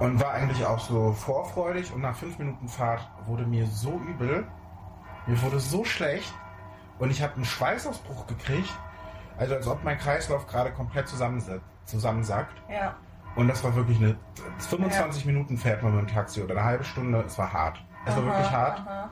[0.00, 4.46] Und war eigentlich auch so vorfreudig und nach fünf Minuten Fahrt wurde mir so übel,
[5.26, 6.32] mir wurde so schlecht
[6.98, 8.70] und ich habe einen Schweißausbruch gekriegt,
[9.38, 12.54] also als ob mein Kreislauf gerade komplett zusammensa- zusammensackt.
[12.70, 12.94] ja,
[13.36, 14.16] Und das war wirklich eine
[14.58, 17.22] 25 Minuten fährt man mit dem Taxi oder eine halbe Stunde.
[17.26, 17.82] Es war hart.
[18.06, 18.78] Es war Aha, wirklich hart.
[18.80, 19.10] aha.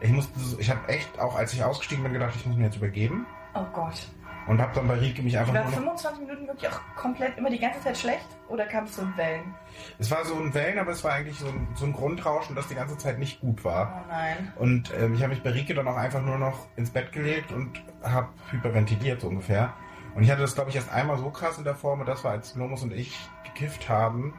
[0.00, 2.76] Ich musste, ich habe echt auch als ich ausgestiegen bin gedacht, ich muss mir jetzt
[2.76, 4.08] übergeben Oh Gott.
[4.48, 7.38] und habe dann bei Rike mich einfach War nur noch 25 Minuten wirklich auch komplett
[7.38, 8.26] immer die ganze Zeit schlecht?
[8.48, 9.54] Oder kam es so in Wellen?
[9.98, 12.66] Es war so ein Wellen, aber es war eigentlich so ein, so ein Grundrauschen, das
[12.68, 14.02] die ganze Zeit nicht gut war.
[14.04, 14.52] Oh nein.
[14.56, 17.52] Und ähm, ich habe mich bei Rike dann auch einfach nur noch ins Bett gelegt
[17.52, 19.72] und habe hyperventiliert so ungefähr.
[20.14, 22.22] Und ich hatte das, glaube ich, erst einmal so krass in der Form, und das
[22.24, 24.34] war, als Lomus und ich gekifft haben,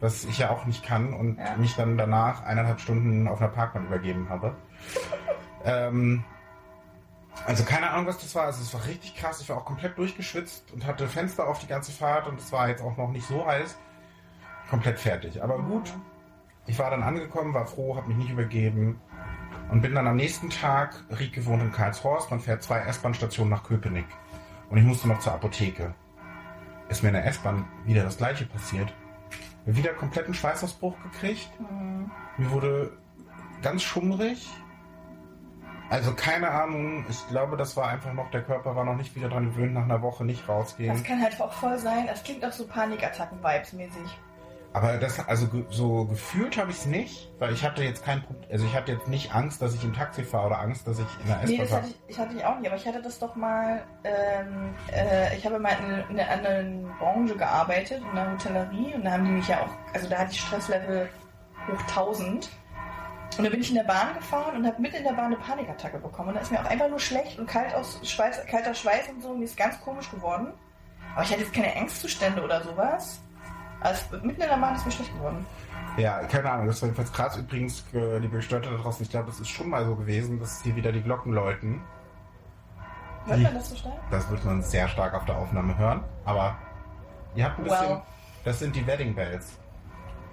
[0.00, 1.56] was ich ja auch nicht kann und Ja.
[1.56, 4.56] mich dann danach eineinhalb Stunden auf einer Parkbank übergeben habe.
[5.64, 6.24] ähm,
[7.46, 8.44] also keine Ahnung, was das war.
[8.44, 9.40] Also es war richtig krass.
[9.40, 12.68] Ich war auch komplett durchgeschwitzt und hatte Fenster auf die ganze Fahrt und es war
[12.68, 13.78] jetzt auch noch nicht so heiß.
[14.68, 15.42] Komplett fertig.
[15.42, 15.92] Aber gut,
[16.66, 19.00] ich war dann angekommen, war froh, habe mich nicht übergeben
[19.70, 23.64] und bin dann am nächsten Tag, Rieke wohnt in Karlshorst, man fährt zwei S-Bahn-Stationen nach
[23.64, 24.06] Köpenick.
[24.72, 25.94] Und ich musste noch zur Apotheke.
[26.88, 28.90] Ist mir in der S-Bahn wieder das gleiche passiert.
[29.66, 31.50] Mir wieder kompletten Schweißausbruch gekriegt.
[31.60, 32.10] Mhm.
[32.38, 32.90] Mir wurde
[33.60, 34.48] ganz schummrig.
[35.90, 39.28] Also keine Ahnung, ich glaube, das war einfach noch, der Körper war noch nicht wieder
[39.28, 41.02] dran gewöhnt, nach einer Woche nicht Das rausgehen.
[41.04, 42.06] kann halt auch voll sein.
[42.06, 44.18] Das klingt auch so Panikattacken-Vibes mäßig.
[44.74, 48.50] Aber das, also so gefühlt habe ich es nicht, weil ich hatte jetzt kein Problem,
[48.50, 51.06] also ich hatte jetzt nicht Angst, dass ich im Taxi fahre oder Angst, dass ich
[51.20, 51.82] in der Nee, S-Bahn das fahre.
[51.82, 55.36] hatte ich, ich hatte ich auch nicht, aber ich hatte das doch mal, ähm, äh,
[55.36, 55.72] ich habe mal
[56.08, 59.60] in, in einer anderen Branche gearbeitet, in der Hotellerie und da haben die mich ja
[59.60, 61.08] auch, also da hatte ich Stresslevel
[61.68, 62.48] hoch 1000
[63.38, 65.36] und da bin ich in der Bahn gefahren und habe mitten in der Bahn eine
[65.36, 66.30] Panikattacke bekommen.
[66.30, 69.22] Und da ist mir auch einfach nur schlecht und kalt aus Schweiß, kalter Schweiß und
[69.22, 70.48] so, mir ist ganz komisch geworden,
[71.14, 73.21] aber ich hatte jetzt keine Angstzustände oder sowas,
[73.82, 75.44] also mitten in der Bahn ist mir schlecht geworden.
[75.96, 77.36] Ja, keine Ahnung, das war jedenfalls krass.
[77.36, 80.62] Übrigens, äh, liebe Gestörte da draußen, ich glaube, das ist schon mal so gewesen, dass
[80.62, 81.82] hier wieder die Glocken läuten.
[83.26, 83.94] Hört Die- man das so stark?
[84.10, 86.56] Das wird man sehr stark auf der Aufnahme hören, aber
[87.34, 88.02] ihr habt ein bisschen, Well.
[88.44, 89.58] das sind die Wedding Bells.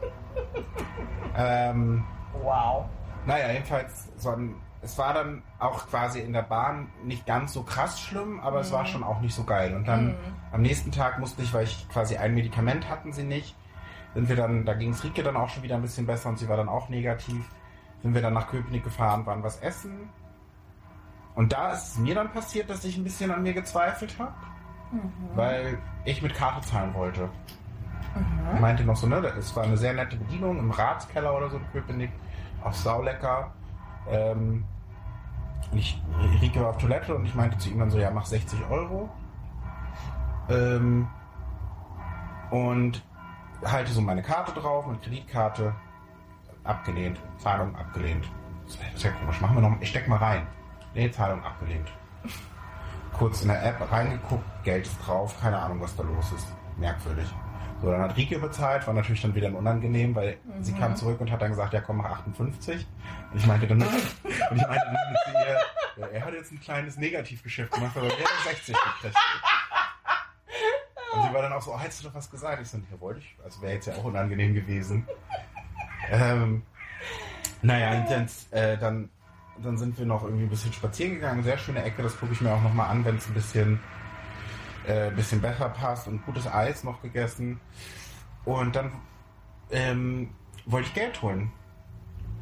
[1.36, 2.04] ähm,
[2.42, 2.86] Wow.
[3.26, 7.64] naja, jedenfalls, so ein, es war dann auch quasi in der Bahn nicht ganz so
[7.64, 9.76] krass schlimm, aber es war schon auch nicht so geil.
[9.76, 10.16] Und dann Mhm.
[10.54, 13.56] am nächsten Tag musste ich, weil ich quasi ein Medikament hatten sie nicht,
[14.14, 16.40] sind wir dann, da ging es Rike dann auch schon wieder ein bisschen besser und
[16.40, 17.44] sie war dann auch negativ,
[18.02, 20.10] sind wir dann nach Köpenick gefahren, waren was essen.
[21.36, 24.34] Und da ist es mir dann passiert, dass ich ein bisschen an mir gezweifelt habe,
[24.92, 25.12] Mhm.
[25.36, 27.26] weil ich mit Karte zahlen wollte.
[28.16, 28.56] Mhm.
[28.56, 31.58] Ich meinte noch so, ne, es war eine sehr nette Bedienung im Ratskeller oder so
[31.58, 32.12] in Köpenick,
[32.64, 33.52] auch saulecker.
[34.10, 34.66] Ähm,
[35.74, 36.02] ich,
[36.42, 39.10] Rike war auf Toilette und ich meinte zu ihm dann so, ja, mach 60 Euro.
[40.50, 41.08] Ähm,
[42.50, 43.04] und
[43.64, 45.74] halte so meine Karte drauf, meine Kreditkarte,
[46.64, 48.30] abgelehnt, Zahlung abgelehnt.
[48.66, 50.48] Das ist ja komisch, machen wir noch, ich steck mal rein.
[50.94, 51.92] Nee, Zahlung abgelehnt.
[53.14, 56.48] Kurz in der App reingeguckt, Geld ist drauf, keine Ahnung, was da los ist.
[56.78, 57.28] Merkwürdig.
[57.82, 61.32] So, dann hat Rike bezahlt, war natürlich dann wieder unangenehm, weil sie kam zurück und
[61.32, 62.86] hat dann gesagt, ja komm, mach 58.
[63.32, 65.60] Und ich meinte dann, und ich meinte dann zu ihr,
[65.98, 69.16] ja, er hat jetzt ein kleines Negativgeschäft gemacht, aber er hat 60 gekriegt.
[71.14, 72.62] Und sie war dann auch so, oh, hättest du doch was gesagt?
[72.62, 75.08] Ich so, ja, wollte ich, also wäre jetzt ja auch unangenehm gewesen.
[76.12, 76.64] ähm,
[77.62, 79.10] naja, und dann, äh, dann,
[79.64, 82.42] dann sind wir noch irgendwie ein bisschen spazieren gegangen, sehr schöne Ecke, das gucke ich
[82.42, 83.80] mir auch nochmal an, wenn es ein bisschen
[84.88, 87.60] äh, bisschen besser passt und gutes Eis noch gegessen.
[88.46, 88.92] Und dann
[89.72, 90.34] ähm,
[90.66, 91.52] wollte ich Geld holen.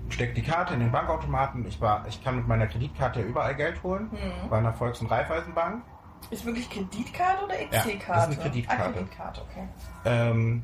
[0.10, 1.66] Steck die Karte in den Bankautomaten.
[1.68, 4.10] Ich war, ich kann mit meiner Kreditkarte überall Geld holen.
[4.12, 4.50] Mhm.
[4.50, 5.84] Bei einer Volks- und Raiffeisenbank.
[6.30, 8.26] Ist wirklich Kreditkarte oder das ist EC-Karte?
[8.28, 8.84] eine Kreditkarte.
[8.84, 9.68] Ah, Kreditkarte, okay.
[10.06, 10.64] Ähm,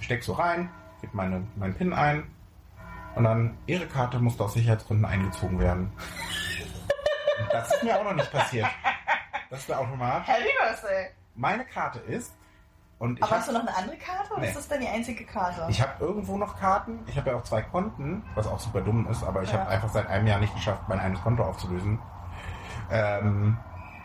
[0.00, 2.24] steck so rein, gib meine, meinen PIN ein.
[3.14, 5.92] Und dann, Ihre Karte musste aus Sicherheitsgründen eingezogen werden.
[7.52, 8.68] Das ist mir auch noch nicht passiert.
[9.50, 10.26] Das ist der Automat.
[10.26, 11.10] Happy Birthday!
[11.34, 12.34] Meine Karte ist.
[12.98, 14.48] Und ich Aber hab- hast du noch eine andere Karte oder Nee.
[14.48, 15.66] ist das dann die einzige Karte?
[15.70, 17.00] Ich habe irgendwo noch Karten.
[17.06, 19.60] Ich habe ja auch zwei Konten, was auch super dumm ist, aber ich Ja.
[19.60, 21.98] habe einfach seit einem Jahr nicht geschafft, mein eines Konto aufzulösen.
[22.90, 23.56] Ähm,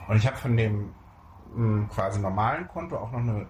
[0.08, 0.93] und ich habe von dem
[1.54, 3.48] mh, quasi normalen Konto auch noch eine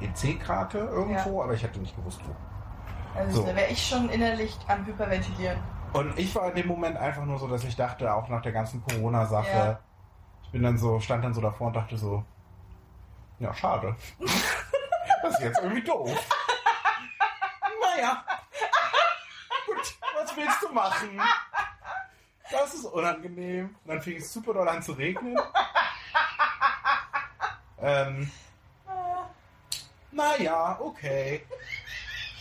[0.00, 3.18] EC-Karte irgendwo, aber ich hätte nicht gewusst wo.
[3.18, 3.46] also so.
[3.46, 5.58] da wäre ich schon innerlich am Hyperventilieren.
[5.92, 8.52] Und ich war in dem Moment einfach nur so, dass ich dachte, auch nach der
[8.52, 9.78] ganzen Corona-Sache, Ja.
[10.52, 12.24] Bin dann so, stand dann so davor und dachte so,
[13.38, 13.96] ja, schade.
[15.22, 16.28] das ist jetzt irgendwie doof.
[17.80, 18.24] naja.
[19.66, 21.20] Gut, was willst du machen?
[22.50, 23.74] Das ist unangenehm.
[23.84, 25.38] Und dann fing es super doll an zu regnen.
[27.80, 28.30] ähm,
[30.12, 31.44] naja, okay.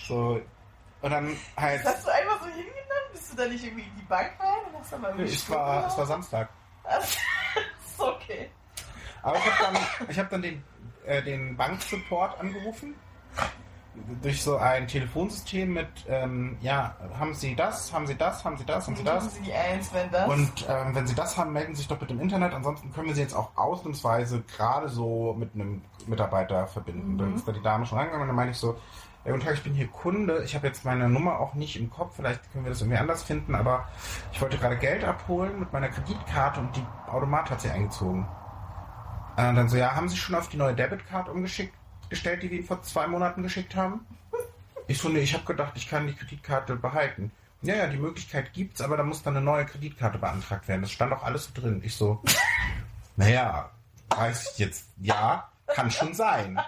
[0.07, 0.41] So,
[1.01, 1.85] und dann halt.
[1.85, 2.75] Das hast du einfach so hingenommen?
[3.13, 5.49] Bist du da nicht irgendwie in die Bank rein und hast dann mal irgendwie Es
[5.49, 6.49] war, es war Samstag.
[7.99, 8.49] Okay.
[9.23, 10.63] Aber ich habe dann, ich hab dann den,
[11.05, 12.95] äh, den Banksupport angerufen.
[14.21, 18.63] Durch so ein Telefonsystem mit, ähm, ja, haben Sie das, haben Sie das, haben Sie
[18.63, 19.35] das, haben Sie das?
[19.35, 20.29] Sie die Eins, wenn das.
[20.29, 22.53] Und ähm, wenn Sie das haben, melden Sie sich doch bitte im Internet.
[22.53, 27.13] Ansonsten können wir Sie jetzt auch ausnahmsweise gerade so mit einem Mitarbeiter verbinden.
[27.13, 27.17] Mhm.
[27.17, 28.77] Dann ist da die Dame schon rangegangen und dann meine ich so,
[29.23, 30.43] ja, guten Tag, ich bin hier Kunde.
[30.43, 32.15] Ich habe jetzt meine Nummer auch nicht im Kopf.
[32.15, 33.53] Vielleicht können wir das irgendwie anders finden.
[33.53, 33.87] Aber
[34.33, 38.27] ich wollte gerade Geld abholen mit meiner Kreditkarte und die Automat hat sie eingezogen.
[39.37, 41.73] Äh, dann so, ja, haben Sie schon auf die neue Debitcard umgeschickt,
[42.09, 44.05] gestellt, die wir Ihnen vor zwei Monaten geschickt haben?
[44.87, 47.31] Ich so, nee, ich habe gedacht, ich kann die Kreditkarte behalten.
[47.61, 50.81] Ja, ja, die Möglichkeit gibt's, aber da muss dann eine neue Kreditkarte beantragt werden.
[50.81, 51.81] Das stand auch alles so drin.
[51.85, 52.23] Ich so,
[53.15, 53.69] naja,
[54.09, 56.59] weiß ich jetzt, ja, kann schon sein.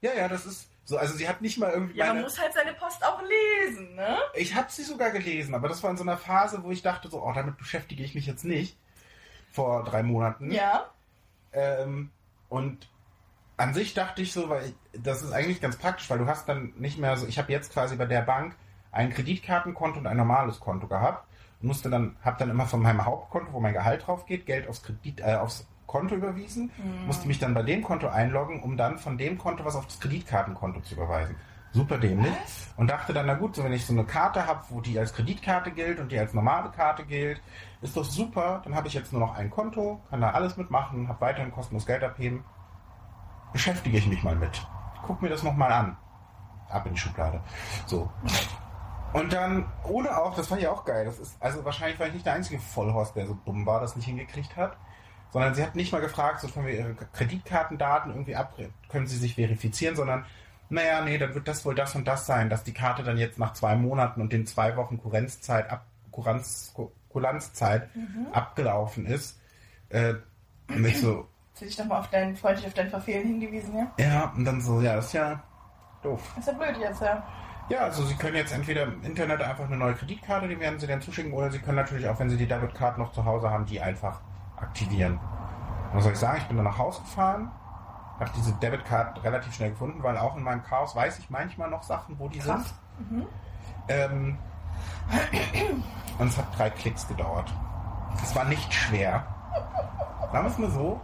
[0.00, 2.40] Ja, ja, das ist so, also sie hat nicht mal irgendwie Ja, man meine, muss
[2.40, 4.16] halt seine Post auch lesen, ne?
[4.32, 7.10] ich habe sie sogar gelesen, aber das war in so einer Phase, wo ich dachte
[7.10, 8.78] so, oh, damit beschäftige ich mich jetzt nicht.
[9.52, 10.50] Vor drei Monaten.
[10.50, 10.88] Ja.
[11.52, 12.10] Ähm,
[12.48, 12.88] und
[13.58, 16.48] an sich dachte ich so, weil ich, das ist eigentlich ganz praktisch, weil du hast
[16.48, 18.56] dann nicht mehr so, ich habe jetzt quasi bei der Bank
[18.90, 21.28] ein Kreditkartenkonto und ein normales Konto gehabt
[21.60, 24.66] und musste dann, habe dann immer von meinem Hauptkonto, wo mein Gehalt drauf geht, Geld
[24.66, 26.70] aufs Kredit, äh, aufs Konto überwiesen,
[27.06, 29.98] musste mich dann bei dem Konto einloggen, um dann von dem Konto was auf das
[29.98, 31.34] Kreditkartenkonto zu überweisen.
[31.72, 32.32] Super dämlich.
[32.42, 32.68] Was?
[32.76, 35.12] Und dachte dann, na gut, so wenn ich so eine Karte habe, wo die als
[35.14, 37.42] Kreditkarte gilt und die als normale Karte gilt,
[37.82, 38.60] ist doch super.
[38.64, 41.86] Dann habe ich jetzt nur noch ein Konto, kann da alles mitmachen, habe weiterhin kostenlos
[41.86, 42.44] Geld abheben.
[43.52, 44.66] Beschäftige ich mich mal mit.
[45.06, 45.96] Guck mir das nochmal an.
[46.68, 47.40] Ab in die Schublade.
[47.86, 48.10] So.
[49.14, 51.06] Und dann, ohne auch, das fand ich auch geil.
[51.06, 53.96] Das ist, also wahrscheinlich war ich nicht der einzige Vollhorst, der so dumm war, das
[53.96, 54.76] nicht hingekriegt hat.
[55.30, 58.54] Sondern sie hat nicht mal gefragt, so können wir ihre Kreditkartendaten irgendwie ab,
[58.88, 60.24] können sie sich verifizieren, sondern
[60.70, 63.38] naja, nee, dann wird das wohl das und das sein, dass die Karte dann jetzt
[63.38, 67.88] nach zwei Monaten und den zwei Wochen Kurenzzeit ab, Kuranz, Ku- Kulanzzeit
[68.32, 69.40] abgelaufen ist.
[69.88, 70.14] Äh,
[70.68, 73.92] und ich so, Hast du dich nochmal auf deinen, freundlich auf dein Verfehlen hingewiesen, ja?
[73.98, 75.42] ja, und dann so, ja, das ist ja
[76.02, 76.22] doof.
[76.36, 77.26] Das ist ja blöd jetzt, ja.
[77.68, 80.86] Ja, also Sie können jetzt entweder im Internet einfach eine neue Kreditkarte, die werden Sie
[80.86, 83.66] dann zuschicken, oder Sie können natürlich auch, wenn Sie die Debitcard noch zu Hause haben,
[83.66, 84.20] die einfach
[84.62, 85.18] aktivieren.
[85.92, 86.38] Was soll ich sagen?
[86.38, 87.50] Ich bin dann nach Hause gefahren,
[88.20, 91.82] habe diese Debitcard relativ schnell gefunden, weil auch in meinem Chaos weiß ich manchmal noch
[91.82, 92.74] Sachen, wo die Krass.
[93.08, 93.26] sind.
[93.88, 94.38] Ähm,
[96.18, 97.52] und es hat drei Klicks gedauert.
[98.22, 99.24] Es war nicht schwer.
[100.32, 101.00] Sagen wir es mal so.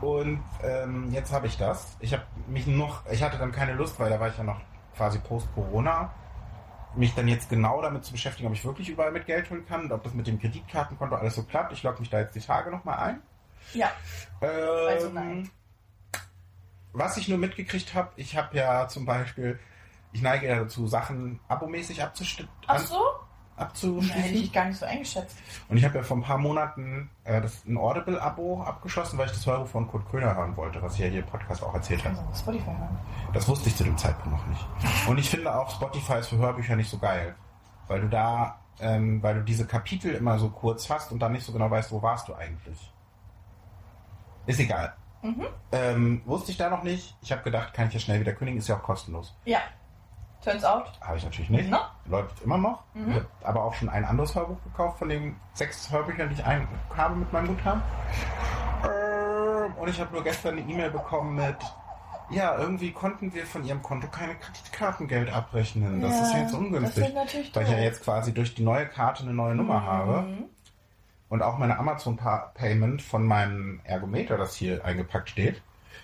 [0.00, 1.96] Und ähm, jetzt habe ich das.
[2.00, 4.60] Ich habe mich noch, ich hatte dann keine Lust, weil da war ich ja noch
[4.96, 6.10] quasi post-Corona,
[6.96, 9.82] mich dann jetzt genau damit zu beschäftigen, ob ich wirklich überall mit Geld holen kann
[9.82, 11.72] und ob das mit dem Kreditkartenkonto alles so klappt.
[11.72, 13.22] Ich logge mich da jetzt die Tage nochmal ein.
[13.74, 13.90] Ja.
[14.40, 14.50] Ähm,
[14.88, 15.50] Also nein.
[16.92, 19.58] Was ich nur mitgekriegt habe, ich habe ja zum Beispiel,
[20.12, 23.02] ich neige ja dazu, Sachen abomäßig abzust- Ach so?
[23.56, 24.34] Da hätte abzuschließen.
[24.34, 25.36] ich gar nicht so eingeschätzt.
[25.68, 29.32] Und ich habe ja vor ein paar Monaten äh, das, ein Audible-Abo abgeschlossen, weil ich
[29.32, 32.04] das Hörbuch von Kurt Kröner hören wollte, was ich ja hier im Podcast auch erzählt
[32.04, 32.18] habe.
[32.18, 32.98] Also Spotify hören.
[33.32, 34.66] Das wusste ich zu dem Zeitpunkt noch nicht.
[35.08, 37.34] Und ich finde auch Spotify ist für Hörbücher nicht so geil.
[37.88, 41.46] Weil du da, ähm, weil du diese Kapitel immer so kurz hast und dann nicht
[41.46, 42.92] so genau weißt, wo warst du eigentlich.
[44.46, 44.94] Ist egal.
[45.22, 45.46] Mhm.
[45.72, 47.16] Ähm, wusste ich da noch nicht.
[47.22, 49.34] Ich habe gedacht, kann ich ja schnell wieder kündigen, ist ja auch kostenlos.
[49.44, 49.60] Ja.
[50.46, 50.84] Turns out.
[51.00, 51.68] Habe ich natürlich nicht.
[51.68, 51.90] Na?
[52.06, 52.84] Läuft immer noch.
[52.94, 53.10] Mhm.
[53.10, 56.44] Ich habe aber auch schon ein anderes Hörbuch gekauft von den sechs Hörbüchern, die ich
[56.44, 57.82] ein habe mit meinem Guthaben.
[58.84, 61.56] Ähm, Und ich habe nur gestern eine E-Mail bekommen mit,
[62.30, 66.00] ja, irgendwie konnten wir von ihrem Konto keine Kreditkartengeld abrechnen.
[66.00, 67.12] Das ist jetzt ungünstig.
[67.54, 70.44] Weil ich ja jetzt quasi durch die neue Karte eine neue Nummer habe Mhm.
[71.28, 75.60] und auch meine Amazon-Payment von meinem Ergometer, das hier eingepackt steht,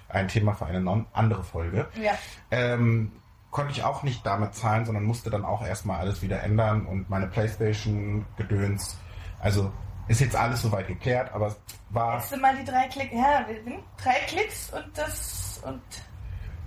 [0.08, 2.12] ein Thema für eine andere Folge, Ja.
[2.50, 3.12] ähm,
[3.52, 7.08] konnte ich auch nicht damit zahlen, sondern musste dann auch erstmal alles wieder ändern und
[7.08, 8.98] meine Playstation-Gedöns.
[9.38, 9.70] Also
[10.08, 13.14] ist jetzt alles soweit geklärt, aber es war Jetzt sind mal die drei Klicks.
[13.14, 15.82] Ja, wir sind drei Klicks und das und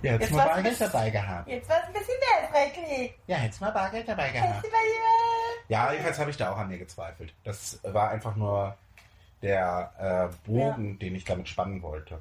[0.02, 1.48] ja, jetzt, Jetzt mal Bargeld dabei gehabt.
[1.48, 3.14] jetzt war es ein bisschen mehr als drei Klicks.
[3.26, 4.64] Ja, jetzt mal Bargeld dabei gehabt.
[5.68, 7.34] Ja, jedenfalls habe ich da auch an mir gezweifelt.
[7.44, 8.76] Das war einfach nur
[9.42, 12.20] der äh, Bogen, den ich damit spannen wollte.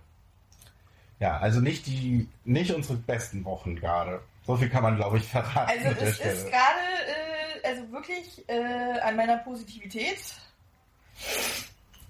[1.20, 4.22] Ja, also nicht die, nicht unsere besten Wochen gerade.
[4.46, 9.00] So viel kann man, glaube ich, verraten Also es ist gerade, äh, also wirklich äh,
[9.00, 10.20] an meiner Positivität.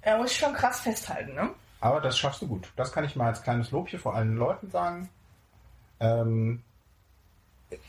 [0.02, 1.52] Da muss ich schon krass festhalten, ne?
[1.80, 2.72] Aber das schaffst du gut.
[2.76, 5.10] Das kann ich mal als kleines Lob hier vor allen Leuten sagen.
[6.00, 6.64] Ähm,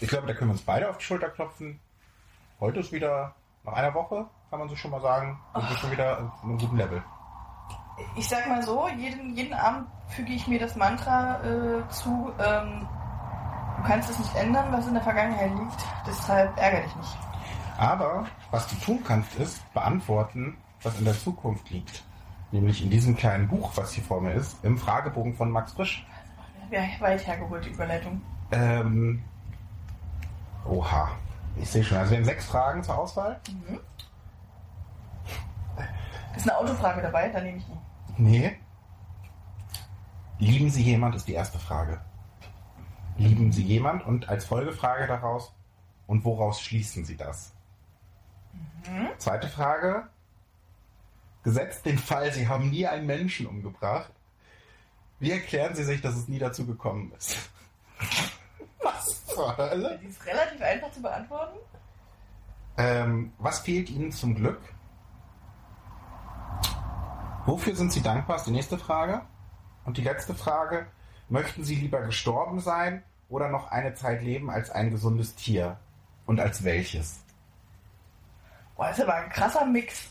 [0.01, 1.81] ich glaube, da können wir uns beide auf die Schulter klopfen.
[2.61, 3.35] Heute ist wieder,
[3.65, 6.59] nach einer Woche, kann man so schon mal sagen, sind wir schon wieder auf einem
[6.59, 7.03] guten Level.
[8.17, 12.87] Ich sag mal so, jeden, jeden Abend füge ich mir das Mantra äh, zu, ähm,
[13.77, 17.17] du kannst es nicht ändern, was in der Vergangenheit liegt, deshalb ärgere dich nicht.
[17.79, 22.05] Aber was du tun kannst, ist beantworten, was in der Zukunft liegt.
[22.53, 26.07] Nämlich in diesem kleinen Buch, was hier vor mir ist, im Fragebogen von Max Frisch.
[26.71, 28.23] Ja, weit hergeholt, die Überleitung.
[28.51, 29.23] Ähm,
[30.65, 31.11] oha,
[31.57, 31.99] ich sehe schon.
[31.99, 33.41] Also wir haben sechs Fragen zur Auswahl.
[36.37, 38.23] Ist eine Autofrage dabei, dann nehme ich die.
[38.23, 38.57] Nee.
[40.39, 42.01] Lieben Sie jemand ist die erste Frage.
[43.17, 45.53] Lieben Sie jemand und als Folgefrage daraus,
[46.07, 47.53] und woraus schließen Sie das?
[49.19, 50.09] Zweite Frage.
[51.43, 54.13] Gesetzt den Fall, Sie haben nie einen Menschen umgebracht.
[55.19, 57.51] Wie erklären Sie sich, dass es nie dazu gekommen ist?
[58.83, 59.27] Was?
[59.37, 59.99] zur Hölle?
[60.03, 61.59] Die ist relativ einfach zu beantworten.
[62.79, 64.61] Ähm, was fehlt Ihnen zum Glück?
[67.45, 68.37] Wofür sind Sie dankbar?
[68.37, 69.23] Ist die nächste Frage.
[69.85, 70.87] Und die letzte Frage.
[71.29, 75.79] Möchten Sie lieber gestorben sein oder noch eine Zeit leben als ein gesundes Tier?
[76.27, 77.21] Und als welches?
[78.77, 80.09] Boah, das ist aber ein krasser Mix.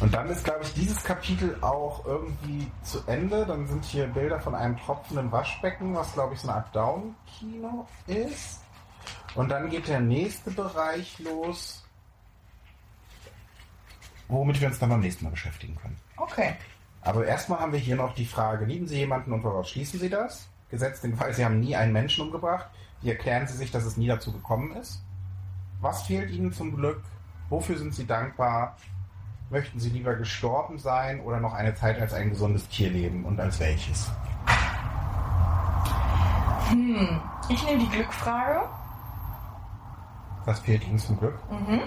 [0.00, 3.44] Und dann ist, glaube ich, dieses Kapitel auch irgendwie zu Ende.
[3.44, 7.86] Dann sind hier Bilder von einem tropfenden Waschbecken, was, glaube ich, so eine Art Down-Kino
[8.06, 8.60] ist.
[9.34, 11.84] Und dann geht der nächste Bereich los,
[14.28, 15.98] womit wir uns dann beim nächsten Mal beschäftigen können.
[16.16, 16.54] Okay.
[17.02, 20.10] Aber erstmal haben wir hier noch die Frage, lieben Sie jemanden und woraus schließen Sie
[20.10, 20.48] das?
[20.70, 22.68] Gesetzt den Fall, Sie haben nie einen Menschen umgebracht.
[23.00, 25.02] Wie erklären Sie sich, dass es nie dazu gekommen ist?
[25.80, 27.02] Was fehlt Ihnen zum Glück?
[27.48, 28.76] Wofür sind Sie dankbar?
[29.50, 33.40] Möchten Sie lieber gestorben sein oder noch eine Zeit als ein gesundes Tier leben und
[33.40, 34.10] als welches?
[36.68, 37.20] Hm.
[37.48, 38.68] Ich nehme die Glückfrage.
[40.44, 41.38] Was fehlt Ihnen zum Glück?
[41.50, 41.80] Mhm.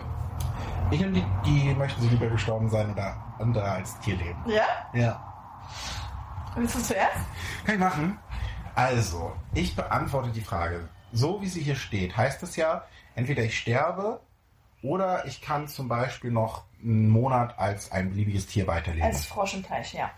[0.92, 4.44] Ich nehme die, die möchten Sie lieber gestorben sein oder andere als Tier leben.
[4.46, 4.66] Ja?
[4.94, 5.34] Ja.
[6.54, 7.16] Willst du zuerst?
[7.66, 8.20] Kann ich machen.
[8.76, 10.89] Also, ich beantworte die Frage.
[11.14, 12.84] So wie sie hier steht, heißt es ja,
[13.16, 14.20] entweder ich sterbe
[14.82, 19.08] oder ich kann zum Beispiel noch einen Monat als ein beliebiges Tier weiterleben.
[19.08, 20.12] Als Frosch im Teich, ja.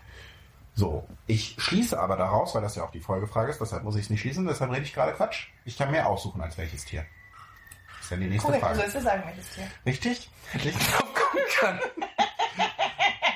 [0.74, 4.02] So, ich schließe aber daraus, weil das ja auch die Folgefrage ist, deshalb muss ich
[4.02, 5.48] es nicht schließen, deshalb rede ich gerade Quatsch.
[5.64, 7.04] Ich kann mir aussuchen, als welches Tier.
[8.04, 8.74] Das ist dann die nächste Korrekt, Frage.
[8.74, 9.66] du sollst dir sagen, welches Tier.
[9.86, 10.30] Richtig?
[10.50, 11.80] Hätte ich drauf gucken können.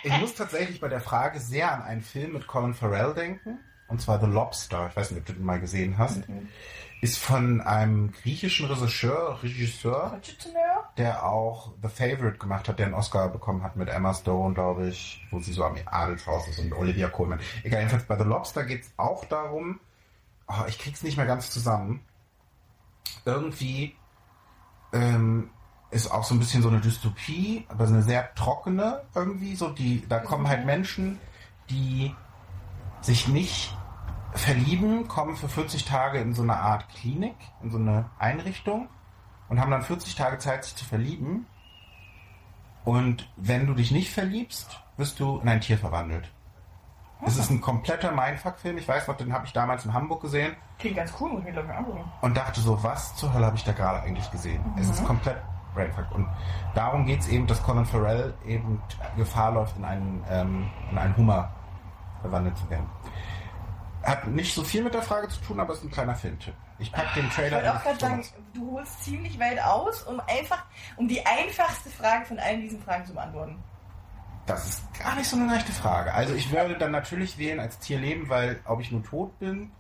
[0.03, 3.59] Ich muss tatsächlich bei der Frage sehr an einen Film mit Colin Farrell denken.
[3.89, 4.89] Und zwar The Lobster.
[4.91, 6.21] Ich weiß nicht, ob du den mal gesehen hast.
[7.01, 10.21] Ist von einem griechischen Regisseur, Regisseur,
[10.99, 14.89] der auch The Favorite gemacht hat, der einen Oscar bekommen hat mit Emma Stone, glaube
[14.89, 17.41] ich, wo sie so am Adelshaus ist und Olivia Colman.
[17.63, 19.81] Egal, jedenfalls bei The Lobster geht es auch darum,
[20.47, 22.05] oh, ich krieg's nicht mehr ganz zusammen.
[23.25, 23.97] Irgendwie
[24.93, 25.51] ähm,
[25.91, 29.55] ist auch so ein bisschen so eine Dystopie, aber so eine sehr trockene irgendwie.
[29.55, 31.19] So die, da kommen halt Menschen,
[31.71, 32.15] die
[33.01, 33.77] sich nicht
[34.33, 38.89] verlieben, kommen für 40 Tage in so eine Art Klinik, in so eine Einrichtung
[39.49, 41.47] und haben dann 40 Tage Zeit, sich zu verlieben.
[42.85, 46.31] Und wenn du dich nicht verliebst, wirst du in ein Tier verwandelt.
[47.27, 48.79] Es ist ein kompletter Mindfuck-Film.
[48.79, 51.47] Ich weiß noch, den habe ich damals in Hamburg gesehen Klingt ganz cool, muss ich
[51.47, 52.05] mir glaube ich angucken.
[52.21, 54.65] und dachte so, was zur Hölle habe ich da gerade eigentlich gesehen?
[54.79, 55.37] Es ist komplett
[55.75, 56.11] Brainfuck.
[56.13, 56.29] Und
[56.75, 58.81] darum geht es eben, dass Colin Farrell eben
[59.17, 61.51] Gefahr läuft, in einen, ähm, in einen Hummer
[62.21, 62.87] verwandelt zu werden.
[64.05, 66.55] Hat nicht so viel mit der Frage zu tun, aber ist ein kleiner Filmtipp.
[66.79, 70.21] Ich packe den Ich Trailer wollte auch gerade sagen, du holst ziemlich weit aus, um
[70.21, 70.65] einfach,
[70.97, 73.63] um die einfachste Frage von allen diesen Fragen zu beantworten.
[74.49, 76.15] Das ist gar nicht so eine leichte Frage.
[76.15, 79.71] Also ich würde dann natürlich wählen als Tier leben, weil ob ich nur tot bin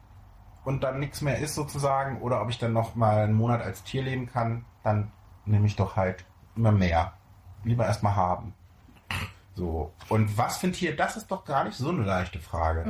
[0.64, 3.83] und dann nichts mehr ist sozusagen, oder ob ich dann noch mal einen Monat als
[3.83, 5.11] Tier leben kann, dann
[5.47, 7.14] nehme ich doch halt immer mehr.
[7.64, 8.53] Lieber erstmal haben.
[9.55, 9.93] So.
[10.11, 10.95] Und was für ein Tier?
[10.95, 12.85] Das ist doch gar nicht so eine leichte Frage.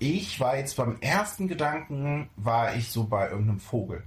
[0.00, 4.02] Ich war jetzt beim ersten Gedanken, war ich so bei irgendeinem Vogel.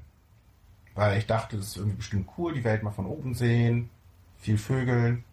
[0.94, 3.90] Weil ich dachte, das ist irgendwie bestimmt cool, die Welt mal von oben sehen,
[4.38, 5.24] viel Vögeln.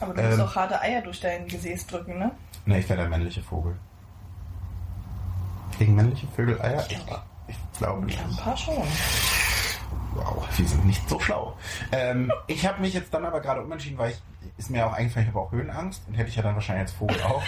[0.00, 0.44] Aber du musst Ähm.
[0.44, 2.30] auch harte Eier durch dein Gesäß drücken, ne?
[2.66, 3.76] Ne, ich wäre der männliche Vogel.
[5.78, 6.84] Gegen männliche Vögel Eier?
[6.88, 6.98] Ich,
[7.48, 8.18] ich glaube nicht.
[8.20, 8.76] Ein paar schon.
[10.14, 11.56] Wow, wir sind nicht so schlau.
[11.92, 14.22] Ähm, ich habe mich jetzt dann aber gerade umentschieden, weil ich
[14.56, 16.92] ist mir auch eingefallen, ich habe auch Höhenangst und hätte ich ja dann wahrscheinlich als
[16.92, 17.42] Vogel auch.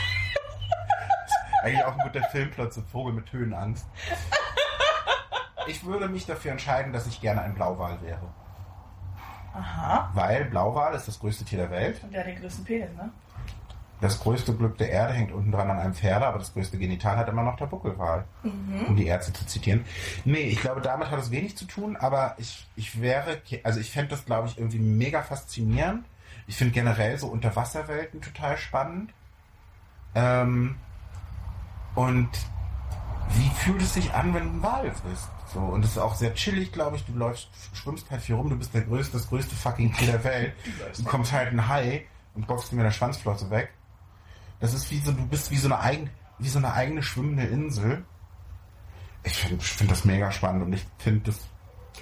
[1.63, 3.87] eigentlich auch ein guter Filmplot, so Vogel mit Höhenangst.
[5.67, 8.23] Ich würde mich dafür entscheiden, dass ich gerne ein Blauwal wäre.
[9.53, 10.11] Aha.
[10.15, 12.03] Weil Blauwal ist das größte Tier der Welt.
[12.03, 13.11] Und der hat den größten Penis, ne?
[14.01, 17.19] Das größte Glück der Erde hängt unten dran an einem Pferde, aber das größte Genital
[17.19, 18.25] hat immer noch der Buckelwal.
[18.89, 19.85] Um die Ärzte zu zitieren.
[20.25, 23.91] Nee, ich glaube, damit hat es wenig zu tun, aber ich, ich wäre, also ich
[23.91, 26.07] fände das, glaube ich, irgendwie mega faszinierend.
[26.47, 29.13] Ich finde generell so Unterwasserwelten total spannend.
[30.15, 30.77] Ähm,
[31.95, 32.31] und
[33.35, 35.29] wie fühlt es sich an, wenn du ein Wal bist?
[35.53, 37.05] So, und es ist auch sehr chillig, glaube ich.
[37.05, 40.25] Du läufst, schwimmst halt viel rum, du bist der größte, das größte fucking Tier der
[40.25, 40.55] Welt.
[40.97, 43.71] Du kommst halt ein Hai und boxst mit der Schwanzflosse weg.
[44.61, 47.45] Das ist wie so, du bist wie so eine eigen, wie so eine eigene schwimmende
[47.45, 48.05] Insel.
[49.23, 51.41] Ich finde find das mega spannend und ich finde das,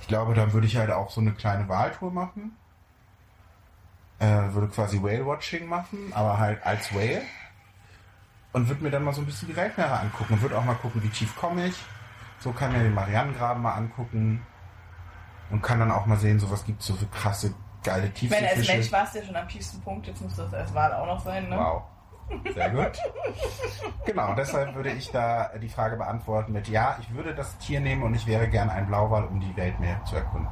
[0.01, 2.57] ich glaube, da würde ich halt auch so eine kleine Wahltour machen.
[4.21, 7.23] Äh, würde quasi Whale-Watching machen, aber halt als Whale.
[8.59, 10.75] Und würde mir dann mal so ein bisschen die Weltmeere angucken und würde auch mal
[10.75, 11.77] gucken, wie tief komme ich.
[12.41, 14.45] So kann mir den Marianengraben mal angucken
[15.51, 17.55] und kann dann auch mal sehen, so was gibt es so für krasse,
[17.85, 18.93] geile Ich meine, als Mensch Tiefseefische.
[18.93, 21.49] warst du ja schon am tiefsten Punkt, jetzt muss das als Wal auch noch sein,
[21.49, 21.57] ne?
[21.57, 21.83] Wow.
[22.53, 22.99] Sehr gut.
[24.05, 28.03] Genau, deshalb würde ich da die Frage beantworten mit Ja, ich würde das Tier nehmen
[28.03, 30.51] und ich wäre gern ein Blauwal, um die Welt mehr zu erkunden.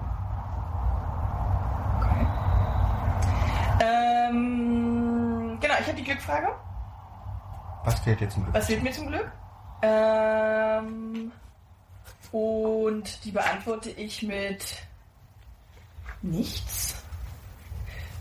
[1.99, 2.27] Okay.
[3.81, 6.51] Ähm, genau, ich habe die Glückfrage.
[7.87, 8.55] Was fehlt dir zum Glück?
[8.55, 9.31] Was fehlt mir zum Glück?
[9.83, 11.31] Ähm,
[12.33, 14.83] und die beantworte ich mit
[16.21, 16.97] nichts.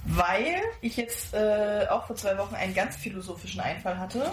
[0.04, 4.30] Weil ich jetzt äh, auch vor zwei Wochen einen ganz philosophischen Einfall hatte.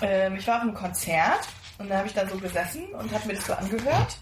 [0.00, 1.46] Ähm, ich war auf einem Konzert
[1.76, 4.18] und da habe ich da so gesessen und habe mir das so angehört.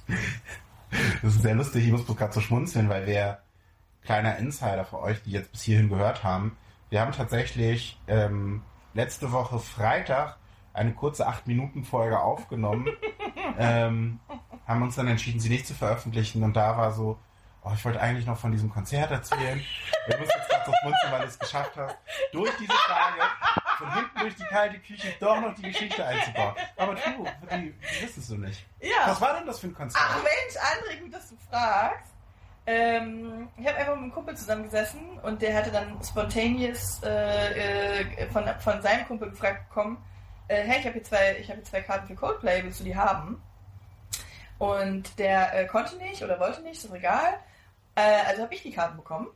[1.22, 3.38] Das ist sehr lustig, ich muss bloß gerade so schmunzeln, weil wir,
[4.03, 6.59] kleiner Insider für euch, die jetzt bis hierhin gehört haben,
[6.90, 8.62] wir haben tatsächlich ähm,
[8.95, 10.36] letzte Woche Freitag
[10.72, 12.88] eine kurze 8-Minuten-Folge aufgenommen,
[13.59, 14.20] ähm,
[14.66, 17.18] haben uns dann entschieden, sie nicht zu veröffentlichen und da war so,
[17.64, 19.62] oh, ich wollte eigentlich noch von diesem Konzert erzählen.
[20.07, 21.97] Wir müssen jetzt gerade so schmunzeln, weil du es geschafft hast,
[22.32, 23.22] durch diese Frage
[23.78, 26.55] von hinten durch die kalte Küche doch noch die Geschichte einzubauen.
[26.76, 27.01] Aber du,
[27.51, 28.64] die, die es so nicht.
[28.80, 29.09] Ja.
[29.09, 30.03] Was war denn das für ein Konzert?
[30.05, 32.11] Ach Mensch, André, gut, dass du fragst.
[32.64, 38.30] Ähm, ich habe einfach mit einem Kumpel zusammengesessen und der hatte dann spontaneous äh, äh,
[38.30, 39.98] von, von seinem Kumpel gefragt bekommen,
[40.48, 42.96] äh, hey, ich habe hier, zwei, hab hier zwei Karten für Coldplay, willst du die
[42.96, 43.42] haben?
[44.58, 47.34] Und der äh, konnte nicht oder wollte nicht, ist doch egal.
[47.96, 49.28] Äh, also habe ich die Karten bekommen.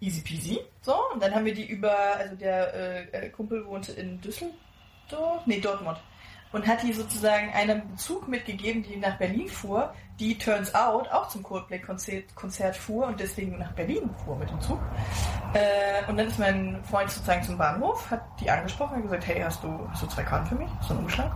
[0.00, 0.60] Easy peasy.
[0.82, 5.60] So, und dann haben wir die über, also der äh, Kumpel wohnte in Düsseldorf, nee,
[5.60, 5.98] Dortmund.
[6.52, 11.28] Und hat die sozusagen einem Bezug mitgegeben, die nach Berlin fuhr, die turns out auch
[11.28, 14.78] zum Coldplay-Konzert Konzert fuhr und deswegen nach Berlin fuhr mit dem Zug.
[15.54, 19.40] Äh, und dann ist mein Freund sozusagen zum Bahnhof, hat die angesprochen und gesagt, hey,
[19.40, 20.68] hast du, hast du zwei Karten für mich?
[20.86, 21.32] Du einen Umschlag?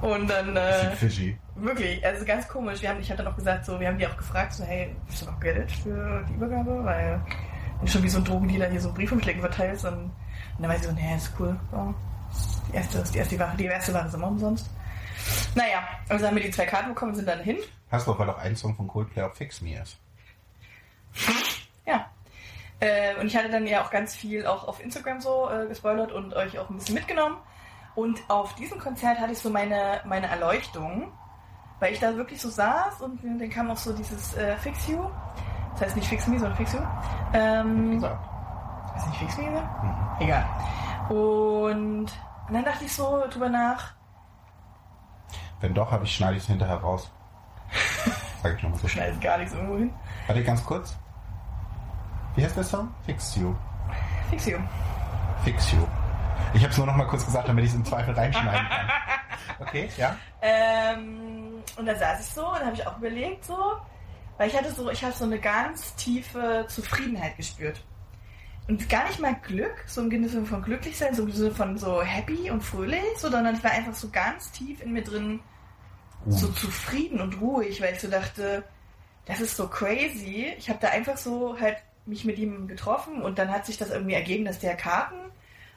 [0.00, 1.36] Und dann, äh, Fishy.
[1.56, 2.80] wirklich, also ganz komisch.
[2.82, 5.22] Wir haben, ich hatte noch gesagt, so, wir haben die auch gefragt, so, hey, hast
[5.22, 6.84] du noch Geld für die Übergabe?
[6.84, 7.20] Weil,
[7.80, 10.12] wenn schon wie so ein Drogendealer hier so Briefumschläge verteilst, dann, und
[10.60, 11.58] dann weiß ich so, nee, ist cool.
[11.72, 11.94] So.
[12.70, 14.68] Die erste, die erste Ware, die erste Ware ist immer umsonst.
[15.54, 17.56] Naja, also haben wir die zwei Karten bekommen sind dann hin.
[17.90, 19.96] Hast du auch, weil auch ein Song von Coldplay auf Fix Me ist.
[21.86, 22.06] Ja.
[22.80, 26.12] Äh, und ich hatte dann ja auch ganz viel auch auf Instagram so äh, gespoilert
[26.12, 27.36] und euch auch ein bisschen mitgenommen.
[27.94, 31.10] Und auf diesem Konzert hatte ich so meine, meine Erleuchtung,
[31.80, 35.08] weil ich da wirklich so saß und dann kam auch so dieses äh, Fix You.
[35.72, 36.80] Das heißt nicht Fix Me, sondern Fix You.
[37.32, 38.06] Ähm, So.
[38.06, 39.68] Weiß nicht, Fix Me gesagt?
[40.20, 40.44] Egal.
[41.10, 42.06] Und,
[42.50, 43.92] dann dachte ich so drüber nach,
[45.60, 47.10] Wenn doch, habe ich schneide ich es hinterher raus.
[48.42, 49.92] Sag ich nochmal so ist gar nichts irgendwo hin.
[50.26, 50.96] Warte ganz kurz.
[52.36, 52.94] Wie heißt der Song?
[53.04, 53.54] Fix You.
[54.30, 54.58] Fix You.
[55.44, 55.86] Fix You.
[56.54, 58.90] Ich habe es nur noch mal kurz gesagt, damit ich es im Zweifel reinschneiden kann.
[59.60, 60.16] Okay, ja?
[60.40, 63.56] Ähm, und da saß ich so und habe ich auch überlegt so,
[64.36, 67.82] weil ich hatte so, ich habe so eine ganz tiefe Zufriedenheit gespürt.
[68.68, 71.78] Und gar nicht mal Glück, so im Sinne von glücklich sein, so im Sinne von
[71.78, 75.40] so happy und fröhlich, so, sondern ich war einfach so ganz tief in mir drin
[76.26, 78.64] so zufrieden und ruhig, weil ich so dachte,
[79.24, 80.52] das ist so crazy.
[80.58, 83.90] Ich habe da einfach so halt mich mit ihm getroffen und dann hat sich das
[83.90, 85.16] irgendwie ergeben, dass der Karten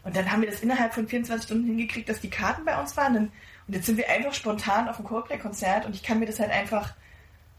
[0.04, 2.98] und dann haben wir das innerhalb von 24 Stunden hingekriegt, dass die Karten bei uns
[2.98, 3.16] waren.
[3.18, 3.32] Und
[3.68, 6.94] jetzt sind wir einfach spontan auf dem Coldplay-Konzert und ich kann mir das halt einfach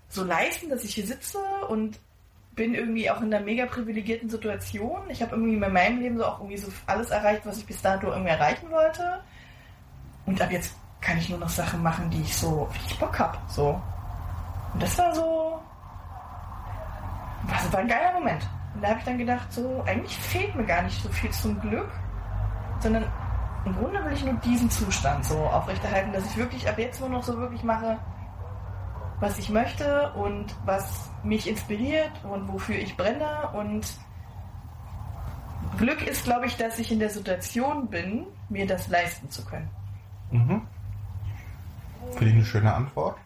[0.08, 1.98] so leisten, dass ich hier sitze und
[2.54, 5.00] bin irgendwie auch in einer mega privilegierten Situation.
[5.08, 7.80] Ich habe irgendwie in meinem Leben so auch irgendwie so alles erreicht, was ich bis
[7.80, 9.20] dato irgendwie erreichen wollte.
[10.26, 13.38] Und ab jetzt kann ich nur noch Sachen machen, die ich so richtig Bock hab.
[13.48, 13.80] So.
[14.74, 15.60] Und das war so.
[17.48, 18.48] Das war ein geiler Moment.
[18.74, 21.60] Und da habe ich dann gedacht, so, eigentlich fehlt mir gar nicht so viel zum
[21.60, 21.90] Glück,
[22.80, 23.04] sondern
[23.64, 27.08] im Grunde will ich nur diesen Zustand so aufrechterhalten, dass ich wirklich ab jetzt nur
[27.08, 27.98] noch so wirklich mache,
[29.22, 33.50] was ich möchte und was mich inspiriert und wofür ich brenne.
[33.52, 33.86] Und
[35.78, 39.70] Glück ist, glaube ich, dass ich in der Situation bin, mir das leisten zu können.
[40.32, 40.66] Mhm.
[42.10, 43.16] Finde ich eine schöne Antwort.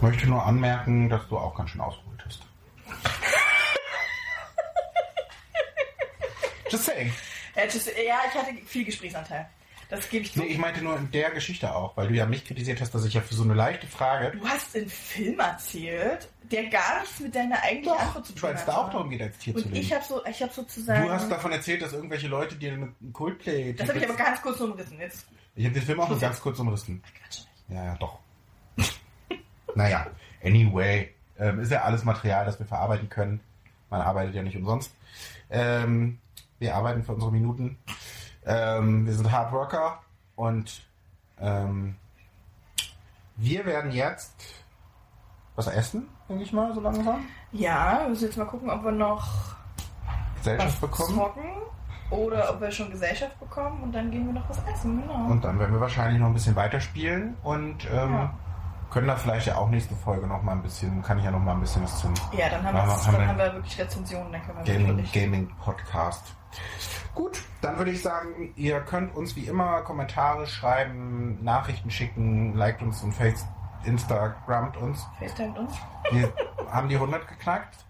[0.00, 2.42] Möchte nur anmerken, dass du auch ganz schön ausgeholt hast.
[6.68, 7.12] Just saying.
[7.54, 7.86] Ja, tschüss.
[7.86, 9.48] ja, ich hatte viel Gesprächsanteil.
[9.90, 10.38] Das gebe ich zu.
[10.38, 13.04] Nee, ich meinte nur in der Geschichte auch, weil du ja mich kritisiert hast, dass
[13.04, 14.30] ich ja für so eine leichte Frage.
[14.38, 18.54] Du hast einen Film erzählt, der gar nichts mit deiner eigentlichen Antwort zu tun Weil
[18.54, 18.68] es hat.
[18.68, 19.84] da auch darum geht, als Tier zu Und leben.
[19.84, 21.06] ich habe so, ich habe sozusagen.
[21.06, 23.72] Du hast davon erzählt, dass irgendwelche Leute dir einen Coldplay.
[23.72, 24.98] das habe ich aber ganz kurz umrissen.
[25.00, 25.26] Jetzt
[25.56, 27.02] Ich habe den Film auch nur ganz kurz umrissen.
[27.20, 27.40] Quatsch.
[27.68, 28.18] Ja, ja, doch.
[29.74, 30.06] naja,
[30.42, 31.12] anyway.
[31.38, 33.40] Ähm, ist ja alles Material, das wir verarbeiten können.
[33.88, 34.92] Man arbeitet ja nicht umsonst.
[35.48, 36.18] Ähm,
[36.58, 37.78] wir arbeiten für unsere Minuten.
[38.46, 40.00] Ähm, wir sind Hardworker
[40.36, 40.82] und
[41.38, 41.96] ähm,
[43.36, 44.34] wir werden jetzt
[45.56, 47.26] was essen, denke ich mal, so langsam.
[47.52, 49.54] Ja, wir müssen jetzt mal gucken, ob wir noch
[50.36, 51.14] Gesellschaft bekommen.
[51.14, 51.44] zocken.
[52.10, 55.26] Oder ob wir schon Gesellschaft bekommen und dann gehen wir noch was essen, genau.
[55.30, 58.34] Und dann werden wir wahrscheinlich noch ein bisschen weiterspielen und ähm, Ja.
[58.90, 61.40] Können da vielleicht ja auch nächste Folge noch mal ein bisschen, kann ich ja noch
[61.40, 64.32] mal ein bisschen was zum ja, dann haben, Machen haben dann haben wir wirklich Rezensionen,
[64.32, 65.12] dann können wir Gaming.
[65.12, 66.34] Gaming Podcast.
[67.14, 72.82] Gut, dann würde ich sagen, ihr könnt uns wie immer Kommentare schreiben, Nachrichten schicken, liked
[72.82, 73.46] uns und Face
[73.84, 75.06] Instagramt uns.
[75.18, 75.72] FaceTime uns.
[76.10, 76.32] Wir
[76.70, 77.84] haben die 100 geknackt.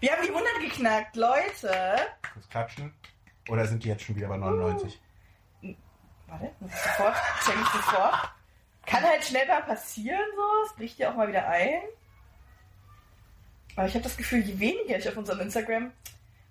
[0.00, 1.96] Wir haben die 100 geknackt, Leute.
[2.34, 2.92] Das Klatschen.
[3.48, 5.00] Oder sind die jetzt schon wieder bei 99?
[6.28, 8.32] Warte, muss ich sofort, check ich sofort.
[8.86, 10.42] Kann halt schnell mal passieren, so.
[10.66, 11.82] Es bricht ja auch mal wieder ein.
[13.76, 15.92] Aber ich habe das Gefühl, je weniger ich auf unserem Instagram,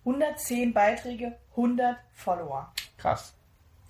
[0.05, 2.71] 110 Beiträge, 100 Follower.
[2.97, 3.33] Krass.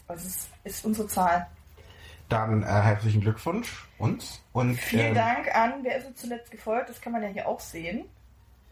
[0.07, 1.47] Also es ist unsere Zahl.
[2.27, 4.41] Dann äh, herzlichen Glückwunsch uns.
[4.53, 6.89] Und Vielen ähm, Dank an, wer ist uns zuletzt gefolgt?
[6.89, 8.05] Das kann man ja hier auch sehen,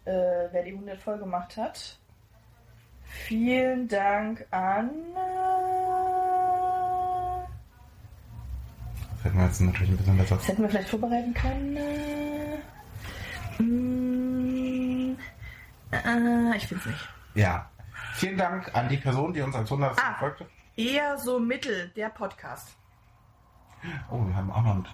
[0.06, 1.98] äh, wer die 100 voll gemacht hat.
[3.04, 4.90] Vielen Dank an.
[5.16, 5.89] Äh,
[9.22, 10.36] Fällt mir jetzt natürlich ein bisschen besser.
[10.38, 11.78] das hätten wir vielleicht vorbereiten können.
[13.60, 15.18] Äh, mm,
[15.92, 17.10] äh, ich finde es nicht.
[17.36, 17.70] Ja.
[18.14, 20.16] Vielen Dank an die Person, die uns als 100 Ah.
[20.20, 20.46] folgte.
[20.76, 22.70] Eher so mittel, der Podcast.
[24.10, 24.88] Oh, wir haben auch noch einen,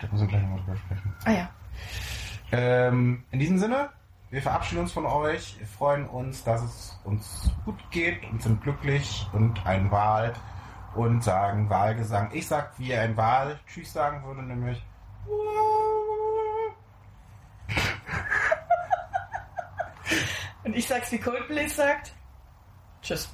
[0.00, 1.14] da müssen wir gleich noch mal drüber sprechen.
[1.24, 1.50] Ah ja.
[2.52, 3.90] Ähm, in diesem Sinne,
[4.30, 8.62] wir verabschieden uns von euch, wir freuen uns, dass es uns gut geht und sind
[8.62, 10.32] glücklich und ein Wahl
[10.94, 12.30] und sagen Wahlgesang.
[12.32, 14.82] Ich sag, wie ein Wahl Tschüss sagen würde, nämlich
[20.64, 22.14] Und ich sag's wie Coldplay sagt.
[23.02, 23.28] Tschüss.